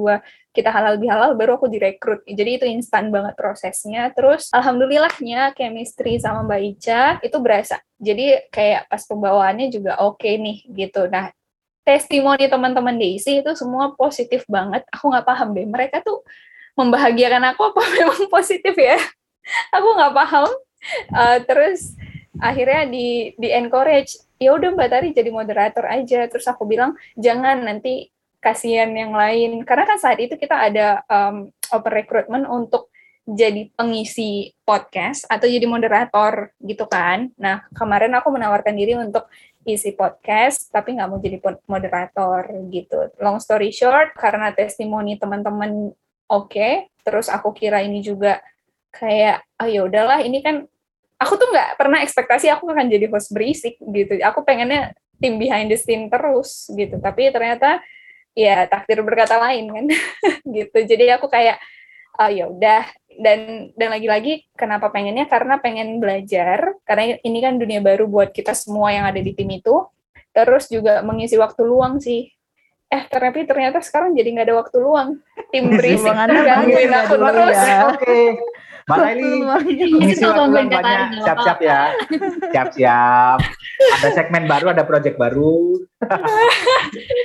kita 0.56 0.70
halal 0.72 0.96
bihalal 0.96 1.36
baru 1.36 1.60
aku 1.60 1.68
direkrut. 1.68 2.24
Jadi 2.24 2.64
itu 2.64 2.66
instan 2.72 3.12
banget 3.12 3.36
prosesnya. 3.36 4.08
Terus 4.16 4.48
alhamdulillahnya 4.56 5.52
chemistry 5.60 6.16
sama 6.24 6.48
Mbak 6.48 6.62
Ica 6.72 7.02
itu 7.20 7.38
berasa. 7.44 7.84
Jadi 8.00 8.48
kayak 8.48 8.88
pas 8.88 9.04
pembawaannya 9.04 9.68
juga 9.76 10.00
oke 10.00 10.24
okay 10.24 10.40
nih 10.40 10.58
gitu. 10.72 11.12
Nah 11.12 11.36
testimoni 11.84 12.48
teman-teman 12.48 12.96
Daisy 12.96 13.44
itu 13.44 13.52
semua 13.60 13.92
positif 14.00 14.48
banget. 14.48 14.88
Aku 14.96 15.12
nggak 15.12 15.28
paham 15.28 15.52
deh 15.52 15.68
mereka 15.68 16.00
tuh 16.00 16.24
membahagiakan 16.80 17.44
aku 17.52 17.76
apa 17.76 17.82
memang 18.00 18.32
positif 18.32 18.72
ya 18.80 18.96
aku 19.76 19.88
nggak 19.98 20.16
paham. 20.16 20.50
Uh, 21.14 21.38
terus 21.46 21.94
akhirnya 22.42 22.90
di 22.90 23.38
di 23.38 23.50
encourage 23.54 24.18
ya 24.42 24.58
udah 24.58 24.74
mbak 24.74 24.90
Tari 24.90 25.10
jadi 25.14 25.30
moderator 25.30 25.86
aja. 25.86 26.26
Terus 26.28 26.48
aku 26.50 26.66
bilang 26.66 26.98
jangan 27.14 27.62
nanti 27.62 28.10
kasihan 28.42 28.90
yang 28.92 29.14
lain. 29.14 29.62
Karena 29.64 29.86
kan 29.86 30.02
saat 30.02 30.18
itu 30.18 30.34
kita 30.36 30.58
ada 30.58 31.06
um, 31.06 31.54
open 31.70 31.94
recruitment 31.94 32.46
untuk 32.50 32.90
jadi 33.22 33.70
pengisi 33.78 34.50
podcast 34.66 35.30
atau 35.30 35.46
jadi 35.46 35.64
moderator 35.70 36.50
gitu 36.58 36.90
kan. 36.90 37.30
Nah 37.38 37.64
kemarin 37.78 38.12
aku 38.18 38.34
menawarkan 38.34 38.74
diri 38.74 38.98
untuk 38.98 39.30
isi 39.62 39.94
podcast 39.94 40.74
tapi 40.74 40.98
nggak 40.98 41.10
mau 41.10 41.22
jadi 41.22 41.38
moderator 41.70 42.50
gitu. 42.74 43.14
Long 43.22 43.38
story 43.38 43.70
short 43.70 44.18
karena 44.18 44.50
testimoni 44.52 45.22
teman-teman 45.22 45.94
oke 46.28 46.50
okay, 46.50 46.90
terus 47.06 47.30
aku 47.30 47.54
kira 47.54 47.86
ini 47.86 48.02
juga 48.02 48.42
kayak 48.92 49.44
oh 49.58 49.68
ya 49.68 49.88
udahlah 49.88 50.20
ini 50.22 50.44
kan 50.44 50.68
aku 51.22 51.34
tuh 51.38 51.48
nggak 51.54 51.78
pernah 51.78 52.00
ekspektasi 52.02 52.50
aku 52.50 52.68
akan 52.70 52.90
jadi 52.90 53.06
host 53.08 53.30
berisik 53.30 53.78
gitu. 53.78 54.18
Aku 54.26 54.42
pengennya 54.42 54.98
tim 55.22 55.38
behind 55.38 55.70
the 55.70 55.78
scene 55.78 56.10
terus 56.10 56.68
gitu. 56.74 56.98
Tapi 56.98 57.30
ternyata 57.30 57.80
ya 58.34 58.66
takdir 58.66 59.06
berkata 59.06 59.38
lain 59.38 59.70
kan. 59.70 59.86
Gitu. 60.58 60.78
Jadi 60.84 61.06
aku 61.14 61.30
kayak 61.30 61.62
oh 62.18 62.30
ya 62.32 62.50
udah. 62.50 62.84
Dan 63.12 63.70
dan 63.78 63.90
lagi-lagi 63.92 64.50
kenapa 64.58 64.90
pengennya? 64.90 65.30
Karena 65.30 65.62
pengen 65.62 66.02
belajar. 66.02 66.74
Karena 66.88 67.20
ini 67.22 67.40
kan 67.40 67.62
dunia 67.62 67.80
baru 67.84 68.10
buat 68.10 68.34
kita 68.34 68.58
semua 68.58 68.90
yang 68.90 69.06
ada 69.06 69.22
di 69.22 69.32
tim 69.38 69.48
itu. 69.54 69.86
Terus 70.32 70.72
juga 70.72 71.04
mengisi 71.06 71.36
waktu 71.38 71.62
luang 71.62 72.00
sih 72.02 72.32
eh 72.92 73.04
tapi 73.08 73.48
ternyata 73.48 73.80
sekarang 73.80 74.12
jadi 74.12 74.28
nggak 74.36 74.48
ada 74.52 74.56
waktu 74.60 74.78
luang. 74.84 75.10
Tim 75.48 75.72
berisik 75.72 76.12
gangguin 76.12 76.92
aku 76.92 77.16
terus. 77.16 77.56
ya. 77.56 77.80
oke. 77.88 78.04
Okay. 78.04 78.26
Mbak 78.82 78.98
Laili 79.00 79.32
ngisi 79.96 80.24
waktu 80.28 80.44
luang 80.52 80.68
banyak 80.68 81.08
siap-siap 81.24 81.60
ya. 81.64 81.82
Siap-siap. 82.52 83.40
Ada 83.96 84.10
segmen 84.12 84.44
baru 84.52 84.76
ada 84.76 84.84
project 84.84 85.16
baru. 85.16 85.80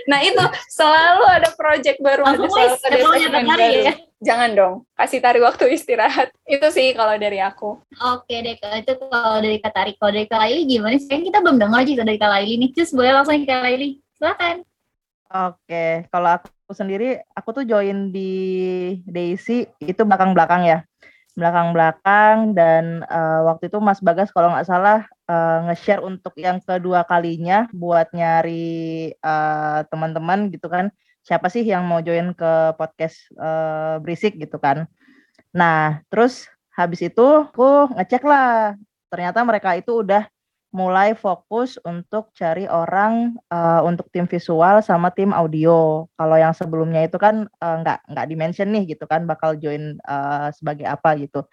Nah 0.07 0.23
itu. 0.23 0.39
Selalu 0.71 1.25
ada 1.27 1.51
project 1.59 1.99
baru 1.99 2.23
ada 2.23 2.47
selalu 2.47 2.79
ada 2.79 2.79
segmen 2.79 3.43
baru. 3.51 3.67
ya. 3.91 3.95
jangan 4.23 4.51
dong 4.55 4.75
kasih 4.95 5.19
tari 5.19 5.43
waktu 5.43 5.75
istirahat. 5.75 6.31
Itu 6.47 6.71
sih 6.71 6.95
kalau 6.95 7.19
dari 7.19 7.43
aku. 7.43 7.83
Oke 8.15 8.39
deh 8.39 8.55
itu 8.55 8.93
kalau 9.11 9.43
dari 9.43 9.59
Kak 9.59 9.75
Tari. 9.75 9.99
Kalau 9.99 10.15
dari 10.15 10.31
Kak 10.31 10.39
Laili 10.47 10.63
gimana 10.71 10.95
sih? 11.03 11.11
Kita 11.11 11.43
belum 11.43 11.59
dengar 11.59 11.83
aja 11.83 12.07
dari 12.07 12.19
Kak 12.23 12.31
Laili 12.31 12.55
nih. 12.63 12.71
Terus 12.71 12.95
boleh 12.95 13.11
langsung 13.11 13.35
ke 13.43 13.51
Kak 13.51 13.67
Laili. 13.67 13.99
Silakan 14.15 14.63
Oke, 15.27 16.07
kalau 16.15 16.39
aku 16.39 16.71
sendiri, 16.71 17.19
aku 17.35 17.51
tuh 17.51 17.65
join 17.67 18.15
di 18.15 18.31
Daisy 19.03 19.67
itu 19.83 20.07
belakang-belakang 20.07 20.63
ya, 20.63 20.79
belakang-belakang 21.35 22.55
dan 22.55 23.03
uh, 23.11 23.43
waktu 23.51 23.67
itu 23.67 23.83
Mas 23.83 23.99
Bagas 23.99 24.31
kalau 24.31 24.55
nggak 24.55 24.71
salah 24.71 25.03
uh, 25.27 25.67
nge-share 25.67 25.99
untuk 26.07 26.31
yang 26.39 26.63
kedua 26.63 27.03
kalinya 27.03 27.67
buat 27.75 28.07
nyari 28.15 29.19
uh, 29.19 29.83
teman-teman 29.91 30.47
gitu 30.55 30.71
kan, 30.71 30.95
siapa 31.27 31.51
sih 31.51 31.67
yang 31.67 31.83
mau 31.83 31.99
join 31.99 32.31
ke 32.31 32.79
podcast 32.79 33.27
uh, 33.35 33.99
berisik 33.99 34.39
gitu 34.39 34.63
kan. 34.63 34.87
Nah, 35.51 36.07
terus 36.07 36.47
habis 36.71 37.03
itu 37.03 37.27
aku 37.51 37.91
ngecek 37.99 38.23
lah, 38.23 38.79
ternyata 39.11 39.43
mereka 39.43 39.75
itu 39.75 40.07
udah 40.07 40.23
mulai 40.75 41.17
fokus 41.17 41.81
untuk 41.87 42.31
cari 42.37 42.69
orang 42.69 43.39
uh, 43.49 43.81
untuk 43.87 44.11
tim 44.13 44.29
visual 44.29 44.83
sama 44.85 45.09
tim 45.15 45.33
audio. 45.33 46.05
Kalau 46.19 46.37
yang 46.37 46.53
sebelumnya 46.53 47.07
itu 47.07 47.17
kan 47.17 47.49
uh, 47.63 47.77
nggak 47.81 48.07
nggak 48.13 48.27
dimention 48.29 48.69
nih 48.75 48.97
gitu 48.97 49.09
kan 49.09 49.25
bakal 49.25 49.55
join 49.57 49.97
uh, 50.05 50.53
sebagai 50.53 50.85
apa 50.85 51.17
gitu. 51.17 51.47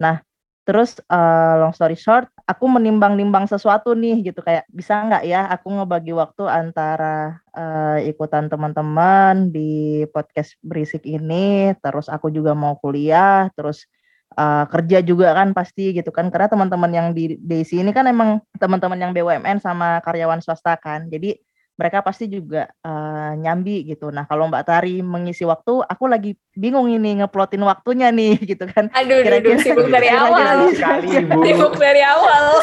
Nah 0.00 0.24
terus 0.70 1.02
uh, 1.10 1.58
long 1.58 1.74
story 1.74 1.98
short, 1.98 2.30
aku 2.46 2.70
menimbang-nimbang 2.70 3.50
sesuatu 3.50 3.90
nih 3.96 4.22
gitu 4.30 4.38
kayak 4.38 4.68
bisa 4.70 5.02
nggak 5.02 5.26
ya 5.26 5.50
aku 5.50 5.66
ngebagi 5.66 6.14
waktu 6.14 6.46
antara 6.46 7.42
uh, 7.56 7.98
ikutan 8.06 8.46
teman-teman 8.46 9.50
di 9.50 10.04
podcast 10.14 10.54
berisik 10.62 11.02
ini, 11.02 11.74
terus 11.82 12.06
aku 12.06 12.30
juga 12.30 12.54
mau 12.54 12.78
kuliah, 12.78 13.50
terus 13.58 13.88
uh, 14.36 14.64
kerja 14.70 15.02
juga 15.02 15.34
kan 15.34 15.50
pasti 15.56 15.96
gitu 15.96 16.10
kan 16.14 16.30
karena 16.30 16.46
teman-teman 16.46 16.90
yang 16.92 17.08
di 17.16 17.34
Desi 17.40 17.82
ini 17.82 17.90
kan 17.90 18.06
emang 18.06 18.42
teman-teman 18.58 18.98
yang 18.98 19.10
BUMN 19.16 19.58
sama 19.58 19.98
karyawan 20.04 20.44
swasta 20.44 20.76
kan 20.78 21.08
jadi 21.10 21.38
mereka 21.80 22.04
pasti 22.04 22.28
juga 22.28 22.68
uh, 22.84 23.32
nyambi 23.40 23.88
gitu. 23.88 24.12
Nah 24.12 24.28
kalau 24.28 24.52
Mbak 24.52 24.68
Tari 24.68 25.00
mengisi 25.00 25.48
waktu, 25.48 25.80
aku 25.80 26.12
lagi 26.12 26.36
bingung 26.52 26.92
ini 26.92 27.24
ngeplotin 27.24 27.64
waktunya 27.64 28.12
nih 28.12 28.36
gitu 28.52 28.68
kan. 28.68 28.92
Aduh, 28.92 29.24
kira-kira 29.24 29.56
sibuk 29.64 29.88
dari 29.88 30.12
awal. 30.12 30.68
Sibuk 31.48 31.80
dari 31.80 32.04
awal. 32.04 32.60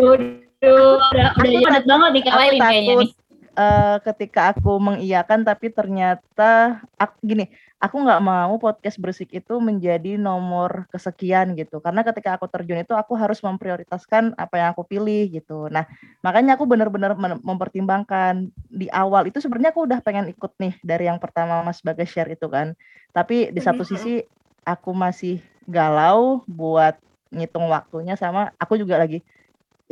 Udah, 0.00 0.32
udah, 0.64 1.28
udah 1.36 1.60
padat 1.60 1.84
banget 1.84 2.10
nih 2.16 2.22
kayaknya 2.24 2.94
nih. 3.04 3.10
Uh, 3.52 4.00
ketika 4.00 4.56
aku 4.56 4.80
mengiyakan 4.80 5.44
tapi 5.44 5.68
ternyata 5.68 6.80
aku, 6.96 7.20
gini 7.20 7.52
aku 7.82 7.98
nggak 7.98 8.22
mau 8.22 8.54
podcast 8.62 8.94
bersik 9.02 9.34
itu 9.34 9.58
menjadi 9.58 10.14
nomor 10.14 10.86
kesekian 10.94 11.58
gitu. 11.58 11.82
Karena 11.82 12.06
ketika 12.06 12.38
aku 12.38 12.46
terjun 12.46 12.78
itu 12.78 12.94
aku 12.94 13.18
harus 13.18 13.42
memprioritaskan 13.42 14.38
apa 14.38 14.54
yang 14.54 14.68
aku 14.70 14.86
pilih 14.86 15.26
gitu. 15.34 15.66
Nah 15.66 15.90
makanya 16.22 16.54
aku 16.54 16.62
benar-benar 16.70 17.18
mempertimbangkan. 17.42 18.54
Di 18.70 18.86
awal 18.94 19.26
itu 19.34 19.42
sebenarnya 19.42 19.74
aku 19.74 19.90
udah 19.90 19.98
pengen 19.98 20.30
ikut 20.30 20.54
nih 20.62 20.78
dari 20.86 21.10
yang 21.10 21.18
pertama 21.18 21.66
Mas 21.66 21.82
Bagas 21.82 22.06
share 22.06 22.30
itu 22.30 22.46
kan. 22.46 22.78
Tapi 23.10 23.50
di 23.50 23.58
satu 23.58 23.82
sisi 23.82 24.22
aku 24.62 24.94
masih 24.94 25.42
galau 25.66 26.46
buat 26.46 26.94
ngitung 27.34 27.66
waktunya 27.66 28.14
sama 28.14 28.54
aku 28.62 28.78
juga 28.78 28.94
lagi 28.94 29.26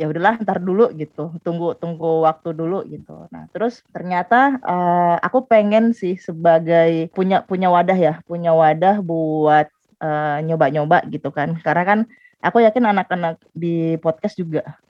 ya 0.01 0.09
udahlah 0.09 0.41
ntar 0.41 0.57
dulu 0.57 0.89
gitu 0.97 1.29
tunggu 1.45 1.77
tunggu 1.77 2.25
waktu 2.25 2.57
dulu 2.57 2.81
gitu. 2.89 3.29
Nah 3.29 3.45
terus 3.53 3.85
ternyata 3.93 4.57
uh, 4.65 5.21
aku 5.21 5.45
pengen 5.45 5.93
sih 5.93 6.17
sebagai 6.17 7.13
punya 7.13 7.45
punya 7.45 7.69
wadah 7.69 7.93
ya 7.93 8.13
punya 8.25 8.49
wadah 8.49 8.97
buat 9.05 9.69
uh, 10.01 10.41
nyoba-nyoba 10.41 11.05
gitu 11.13 11.29
kan. 11.29 11.53
Karena 11.61 11.83
kan 11.85 11.99
aku 12.41 12.65
yakin 12.65 12.89
anak-anak 12.89 13.37
di 13.53 14.01
podcast 14.01 14.41
juga 14.41 14.81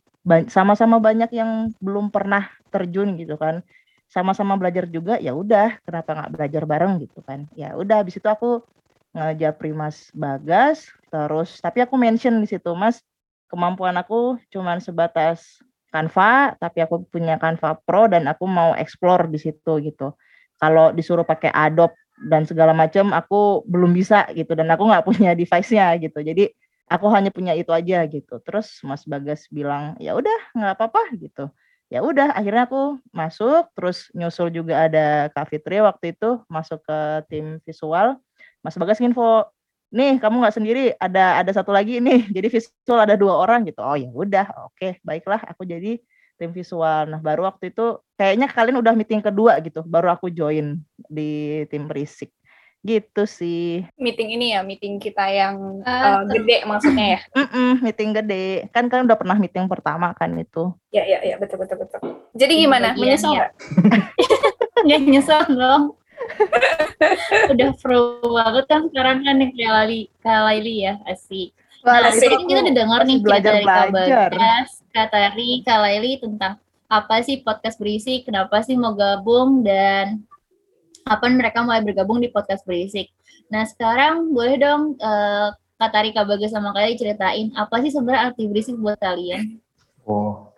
sama-sama 0.48 1.04
banyak 1.04 1.34
yang 1.36 1.76
belum 1.84 2.08
pernah 2.08 2.48
terjun 2.72 3.20
gitu 3.20 3.36
kan. 3.36 3.60
Sama-sama 4.08 4.56
belajar 4.56 4.88
juga 4.88 5.20
ya 5.20 5.36
udah 5.36 5.76
kenapa 5.84 6.16
nggak 6.16 6.32
belajar 6.32 6.64
bareng 6.64 7.04
gitu 7.04 7.20
kan. 7.20 7.52
Ya 7.60 7.76
udah 7.76 8.00
habis 8.00 8.16
itu 8.16 8.28
aku 8.32 8.64
ngajak 9.12 9.60
Primas 9.60 10.08
Bagas 10.16 10.88
terus 11.12 11.60
tapi 11.60 11.84
aku 11.84 12.00
mention 12.00 12.40
di 12.40 12.48
situ 12.48 12.72
Mas 12.72 13.04
kemampuan 13.52 14.00
aku 14.00 14.40
cuman 14.48 14.80
sebatas 14.80 15.60
Canva, 15.92 16.56
tapi 16.56 16.80
aku 16.80 17.04
punya 17.12 17.36
Canva 17.36 17.76
Pro 17.84 18.08
dan 18.08 18.24
aku 18.32 18.48
mau 18.48 18.72
explore 18.80 19.28
di 19.28 19.36
situ 19.36 19.84
gitu. 19.84 20.16
Kalau 20.56 20.96
disuruh 20.96 21.28
pakai 21.28 21.52
Adobe 21.52 21.94
dan 22.32 22.48
segala 22.48 22.72
macam, 22.72 23.12
aku 23.12 23.68
belum 23.68 23.92
bisa 23.92 24.24
gitu 24.32 24.56
dan 24.56 24.72
aku 24.72 24.88
nggak 24.88 25.04
punya 25.10 25.36
device-nya 25.36 26.00
gitu. 26.00 26.24
Jadi 26.24 26.48
aku 26.88 27.12
hanya 27.12 27.28
punya 27.28 27.52
itu 27.60 27.76
aja 27.76 28.08
gitu. 28.08 28.40
Terus 28.40 28.80
Mas 28.88 29.04
Bagas 29.04 29.52
bilang 29.52 30.00
ya 30.00 30.16
udah 30.16 30.56
nggak 30.56 30.74
apa-apa 30.80 31.02
gitu. 31.20 31.52
Ya 31.92 32.00
udah, 32.00 32.32
akhirnya 32.32 32.72
aku 32.72 33.04
masuk, 33.12 33.68
terus 33.76 34.08
nyusul 34.16 34.48
juga 34.48 34.88
ada 34.88 35.28
Kak 35.36 35.52
Fitri 35.52 35.84
waktu 35.84 36.16
itu 36.16 36.40
masuk 36.48 36.80
ke 36.88 37.00
tim 37.28 37.60
visual. 37.68 38.16
Mas 38.64 38.80
Bagas 38.80 39.04
info 39.04 39.44
nih 39.92 40.24
kamu 40.24 40.40
nggak 40.40 40.56
sendiri 40.56 40.84
ada 40.98 41.44
ada 41.44 41.52
satu 41.52 41.70
lagi 41.76 42.00
nih. 42.00 42.28
Jadi 42.36 42.48
visual 42.48 43.00
ada 43.04 43.16
dua 43.20 43.44
orang 43.44 43.68
gitu. 43.68 43.84
Oh 43.84 44.00
ya 44.00 44.10
udah 44.10 44.72
oke 44.72 44.76
okay, 44.80 44.92
baiklah 45.04 45.44
aku 45.44 45.68
jadi 45.68 46.00
tim 46.40 46.56
visual. 46.56 47.12
Nah 47.12 47.20
baru 47.22 47.46
waktu 47.46 47.70
itu 47.70 48.00
kayaknya 48.18 48.48
kalian 48.50 48.82
udah 48.82 48.98
meeting 48.98 49.22
kedua 49.22 49.60
gitu 49.62 49.86
baru 49.86 50.16
aku 50.16 50.32
join 50.32 50.80
di 51.06 51.62
tim 51.70 51.86
berisik. 51.86 52.32
Gitu 52.82 53.30
sih. 53.30 53.86
Meeting 53.94 54.34
ini 54.34 54.58
ya 54.58 54.66
meeting 54.66 54.98
kita 54.98 55.22
yang 55.30 55.86
uh, 55.86 56.26
gede 56.26 56.66
maksudnya 56.66 57.06
ya? 57.14 57.20
Mm-mm, 57.38 57.86
meeting 57.86 58.10
gede. 58.10 58.66
Kan 58.74 58.90
kan 58.90 59.06
udah 59.06 59.14
pernah 59.14 59.38
meeting 59.38 59.70
pertama 59.70 60.18
kan 60.18 60.34
itu. 60.34 60.74
Ya 60.90 61.06
ya 61.06 61.22
ya 61.22 61.38
betul 61.38 61.62
betul 61.62 61.78
betul. 61.78 62.02
Jadi 62.34 62.66
gimana? 62.66 62.98
menyesal 62.98 63.38
nggak? 63.38 63.52
Nggak 64.82 65.00
nyesel 65.14 65.42
dong 65.54 66.01
udah 67.54 67.70
pro 67.80 68.02
banget 68.22 68.66
kan 68.70 68.82
sekarang 68.90 69.18
kan 69.26 69.36
nih 69.38 69.50
kayak 69.56 69.74
Lali, 69.74 70.00
kayak 70.22 70.44
Laili 70.48 70.76
ya 70.86 70.94
asik. 71.08 71.50
Nah, 71.82 72.10
asik. 72.14 72.30
Kan 72.30 72.46
kita 72.46 72.60
udah 72.62 72.76
dengar 72.76 73.02
nih 73.10 73.18
belajar 73.22 73.52
dari 73.58 73.66
Kak 73.66 73.90
Bagas, 73.90 74.70
Kak 74.94 75.08
Tari, 75.10 75.50
Kak 75.66 75.80
Laili 75.82 76.12
tentang 76.22 76.62
apa 76.92 77.16
sih 77.24 77.42
podcast 77.42 77.80
berisik, 77.80 78.28
kenapa 78.28 78.62
sih 78.62 78.76
mau 78.76 78.94
gabung 78.94 79.64
dan 79.64 80.22
apa 81.08 81.26
mereka 81.32 81.66
mulai 81.66 81.82
bergabung 81.82 82.22
di 82.22 82.30
podcast 82.30 82.62
berisik. 82.68 83.10
Nah 83.50 83.66
sekarang 83.66 84.36
boleh 84.36 84.60
dong 84.62 85.00
uh, 85.02 85.50
Kak 85.82 85.90
Tari, 85.90 86.14
Kak 86.14 86.30
Bagas 86.30 86.54
sama 86.54 86.76
kalian 86.78 87.00
ceritain 87.00 87.48
apa 87.58 87.82
sih 87.82 87.90
sebenarnya 87.90 88.30
arti 88.30 88.46
berisik 88.46 88.78
buat 88.78 89.02
kalian? 89.02 89.58
Oh, 90.06 90.54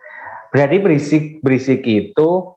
berarti 0.52 0.76
berisik 0.76 1.24
berisik 1.40 1.80
itu 1.88 2.52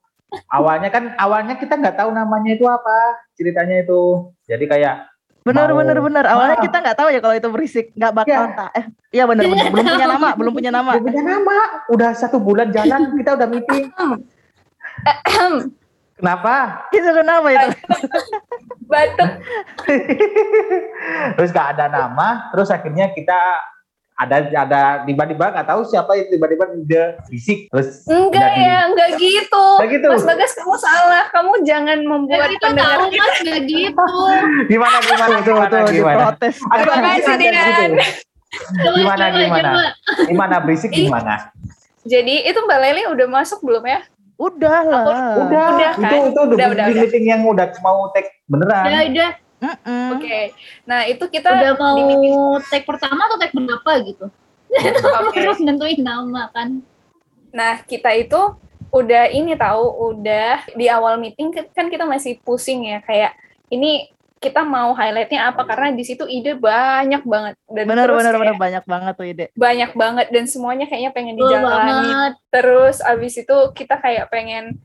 awalnya 0.51 0.89
kan 0.91 1.15
awalnya 1.15 1.55
kita 1.55 1.79
nggak 1.79 1.96
tahu 1.98 2.10
namanya 2.12 2.55
itu 2.55 2.65
apa 2.67 3.24
ceritanya 3.36 3.84
itu. 3.84 4.31
Jadi 4.48 4.65
kayak 4.67 5.07
benar 5.48 5.72
mau, 5.72 5.79
benar 5.79 5.98
benar. 6.03 6.25
Awalnya 6.27 6.57
kita 6.60 6.77
nggak 6.84 6.98
tahu 7.00 7.10
ya 7.12 7.19
kalau 7.24 7.36
itu 7.39 7.48
berisik 7.48 7.86
nggak 7.96 8.13
bakal 8.13 8.43
ya. 8.51 8.55
tak 8.55 8.72
eh 8.75 8.86
iya 9.15 9.24
benar 9.24 9.43
benar. 9.48 9.65
Belum 9.72 9.86
punya 9.88 10.07
nama 10.07 10.29
belum 10.36 10.53
punya 10.53 10.72
nama. 10.72 10.91
Belum 11.00 11.05
punya 11.07 11.24
nama. 11.24 11.57
Udah 11.88 12.12
satu 12.15 12.38
bulan 12.43 12.72
jalan 12.75 13.15
kita 13.15 13.31
udah 13.39 13.48
meeting. 13.48 13.86
Kenapa? 16.17 16.89
Itu 16.89 17.10
kenapa 17.13 17.48
itu? 17.53 17.67
Batuk. 18.89 19.31
Terus 21.38 21.50
nggak 21.53 21.69
ada 21.77 21.86
nama 21.91 22.50
terus 22.50 22.74
akhirnya 22.74 23.13
kita 23.13 23.38
ada 24.17 24.50
ada 24.50 24.81
tiba-tiba 25.05 25.53
nggak 25.53 25.67
tahu 25.69 25.86
siapa 25.86 26.17
yang 26.17 26.27
tiba-tiba 26.33 26.65
ide 26.74 27.03
fisik 27.29 27.69
terus 27.69 28.01
enggak 28.09 28.50
ya 28.57 28.89
enggak 28.89 29.09
gitu. 29.21 29.65
Enggak 29.77 29.89
gitu? 29.93 30.07
Mas 30.09 30.25
bagas 30.25 30.51
kamu 30.57 30.75
salah. 30.81 31.25
Kamu 31.29 31.53
jangan 31.62 32.01
membuat 32.01 32.50
itu 32.50 32.57
pendengar 32.65 32.97
tahu 32.97 33.13
mas. 33.13 33.36
Enggak 33.45 33.62
gitu. 33.69 34.05
Gimana 34.74 34.97
gimana? 35.05 35.36
Itu 35.38 35.51
itu 35.53 35.77
gimana? 36.01 36.17
protes 36.17 36.55
terima 36.57 36.97
kasih 36.97 37.36
Dinan. 37.38 37.91
gimana 38.97 39.25
gimana? 39.29 39.71
gimana 40.25 40.55
berisik 40.65 40.89
gimana? 40.89 41.53
Jadi 42.07 42.36
itu 42.50 42.57
Mbak 42.57 42.79
Leli 42.81 43.03
udah 43.13 43.27
masuk 43.29 43.62
belum 43.62 43.86
ya? 43.86 44.01
Udah 44.38 44.79
lah. 44.81 45.03
Udah, 45.05 45.25
udah. 45.45 45.91
kan? 45.93 46.09
itu 46.09 46.15
itu 46.29 46.41
udah, 46.41 46.55
udah, 46.57 46.67
udah, 46.74 46.86
meeting 46.89 47.25
yang 47.29 47.41
udah 47.45 47.69
mau 47.86 48.09
tag 48.13 48.25
beneran. 48.50 48.86
Udah 48.88 49.01
udah 49.13 49.29
Mm 49.57 49.73
-mm. 49.73 50.07
Oke, 50.13 50.21
okay. 50.21 50.45
nah 50.85 51.01
itu 51.09 51.25
kita 51.33 51.49
udah 51.49 51.71
mau 51.81 51.97
tag 52.61 52.85
pertama 52.85 53.25
atau 53.25 53.41
tag 53.41 53.49
berapa 53.57 53.91
gitu? 54.05 54.25
Okay. 54.69 55.41
Terus 55.41 55.57
nentuin 55.65 55.97
nama 55.97 56.53
kan? 56.53 56.85
Nah 57.49 57.81
kita 57.81 58.13
itu 58.13 58.37
udah 58.93 59.33
ini 59.33 59.57
tahu, 59.57 60.13
udah 60.13 60.61
di 60.77 60.85
awal 60.87 61.17
meeting 61.17 61.49
kan 61.73 61.89
kita 61.89 62.05
masih 62.05 62.37
pusing 62.45 62.85
ya 62.85 63.01
kayak 63.01 63.33
ini 63.73 64.13
kita 64.37 64.61
mau 64.61 64.93
highlightnya 64.93 65.49
apa 65.49 65.65
karena 65.65 65.97
di 65.97 66.05
situ 66.05 66.29
ide 66.29 66.53
banyak 66.53 67.25
banget 67.25 67.57
dan 67.73 67.85
bener 67.89 68.05
terus 68.05 68.21
bener 68.21 68.35
bener 68.37 68.57
banyak 68.57 68.83
banget 68.85 69.13
tuh 69.17 69.25
ide 69.25 69.45
banyak 69.57 69.91
banget 69.97 70.27
dan 70.29 70.45
semuanya 70.45 70.85
kayaknya 70.85 71.09
pengen 71.09 71.35
dijalani 71.41 72.37
terus 72.53 73.01
abis 73.01 73.41
itu 73.41 73.57
kita 73.73 73.97
kayak 73.97 74.29
pengen 74.29 74.77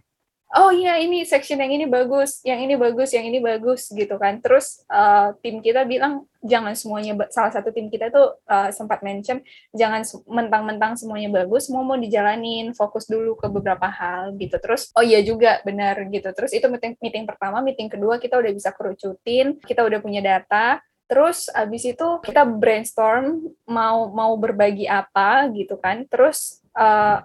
oh 0.53 0.69
iya 0.69 1.01
ini 1.01 1.25
section 1.25 1.57
yang 1.57 1.73
ini 1.73 1.89
bagus, 1.89 2.45
yang 2.45 2.61
ini 2.61 2.77
bagus, 2.77 3.17
yang 3.17 3.25
ini 3.25 3.41
bagus 3.41 3.89
gitu 3.89 4.21
kan. 4.21 4.37
Terus 4.45 4.85
uh, 4.93 5.33
tim 5.41 5.65
kita 5.65 5.89
bilang 5.89 6.29
jangan 6.45 6.77
semuanya 6.77 7.17
salah 7.33 7.49
satu 7.49 7.73
tim 7.73 7.89
kita 7.89 8.13
tuh 8.13 8.37
uh, 8.45 8.69
sempat 8.69 9.01
mention 9.01 9.41
jangan 9.73 10.05
mentang-mentang 10.29 10.93
semuanya 11.01 11.33
bagus, 11.33 11.73
semua 11.73 11.81
mau 11.81 11.97
dijalanin, 11.97 12.77
fokus 12.77 13.09
dulu 13.09 13.33
ke 13.41 13.49
beberapa 13.49 13.89
hal 13.89 14.37
gitu. 14.37 14.61
Terus 14.61 14.93
oh 14.93 15.05
iya 15.05 15.25
juga 15.25 15.65
benar 15.65 15.97
gitu. 16.13 16.29
Terus 16.37 16.53
itu 16.53 16.69
meeting 16.69 17.01
meeting 17.01 17.25
pertama, 17.25 17.65
meeting 17.65 17.89
kedua 17.89 18.21
kita 18.21 18.37
udah 18.37 18.53
bisa 18.53 18.71
kerucutin, 18.77 19.57
kita 19.65 19.81
udah 19.81 20.05
punya 20.05 20.21
data. 20.21 20.85
Terus 21.09 21.49
abis 21.53 21.93
itu 21.97 22.09
kita 22.25 22.45
brainstorm 22.45 23.53
mau 23.69 24.13
mau 24.13 24.33
berbagi 24.37 24.85
apa 24.85 25.49
gitu 25.53 25.81
kan. 25.81 26.05
Terus 26.09 26.61
uh, 26.77 27.25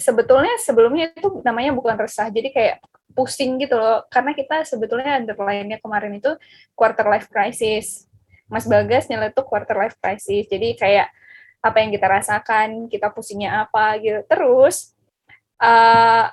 sebetulnya 0.00 0.56
sebelumnya 0.58 1.12
itu 1.12 1.44
namanya 1.44 1.76
bukan 1.76 1.94
resah 2.00 2.32
jadi 2.32 2.48
kayak 2.50 2.76
pusing 3.12 3.60
gitu 3.60 3.76
loh. 3.76 4.02
Karena 4.08 4.32
kita 4.32 4.64
sebetulnya 4.64 5.20
underline-nya 5.20 5.78
kemarin 5.78 6.16
itu 6.16 6.32
quarter 6.74 7.06
life 7.06 7.28
crisis. 7.28 8.08
Mas 8.50 8.66
Bagas 8.66 9.06
nyeletuk 9.06 9.46
quarter 9.46 9.76
life 9.78 9.94
crisis. 10.00 10.48
Jadi 10.50 10.74
kayak 10.74 11.12
apa 11.60 11.76
yang 11.84 11.92
kita 11.92 12.06
rasakan 12.08 12.88
kita 12.88 13.12
pusingnya 13.12 13.68
apa 13.68 14.00
gitu. 14.00 14.24
Terus 14.26 14.96
uh, 15.60 16.32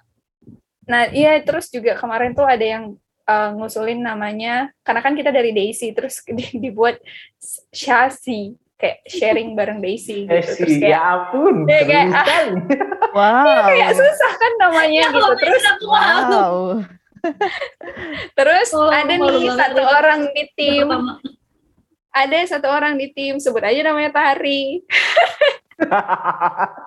nah 0.87 1.03
iya 1.11 1.35
terus 1.43 1.67
juga 1.67 1.99
kemarin 1.99 2.31
tuh 2.31 2.47
ada 2.47 2.63
yang 2.63 2.95
uh, 3.27 3.51
ngusulin 3.59 3.99
namanya 3.99 4.71
karena 4.87 5.03
kan 5.03 5.13
kita 5.13 5.35
dari 5.35 5.51
Daisy 5.51 5.91
terus 5.91 6.23
dibuat 6.63 7.03
Shasi 7.75 8.55
kayak 8.77 8.97
sharing 9.09 9.57
bareng 9.57 9.81
Daisy 9.81 10.29
gitu. 10.29 10.37
Terus 10.37 10.77
kayak, 10.77 10.93
ya 10.93 10.99
ampun, 11.01 11.65
ya, 11.65 11.81
kayak, 11.81 12.05
ah, 12.13 12.25
wow. 13.17 13.73
Ya, 13.73 13.89
kayak 13.89 13.93
susah 13.97 14.31
kan 14.37 14.51
namanya 14.61 15.01
ya, 15.09 15.13
gitu. 15.13 15.31
Terus 15.41 15.63
wow. 15.81 16.55
Terus 18.37 18.69
oh, 18.77 18.93
ada 18.93 19.09
nih 19.09 19.49
satu 19.57 19.81
orang 19.81 20.29
di 20.31 20.43
tim. 20.53 20.87
Ada 22.13 22.57
satu 22.57 22.67
orang 22.69 22.97
di 22.97 23.13
tim, 23.13 23.37
sebut 23.41 23.61
aja 23.61 23.81
namanya 23.81 24.13
Tari. 24.13 24.81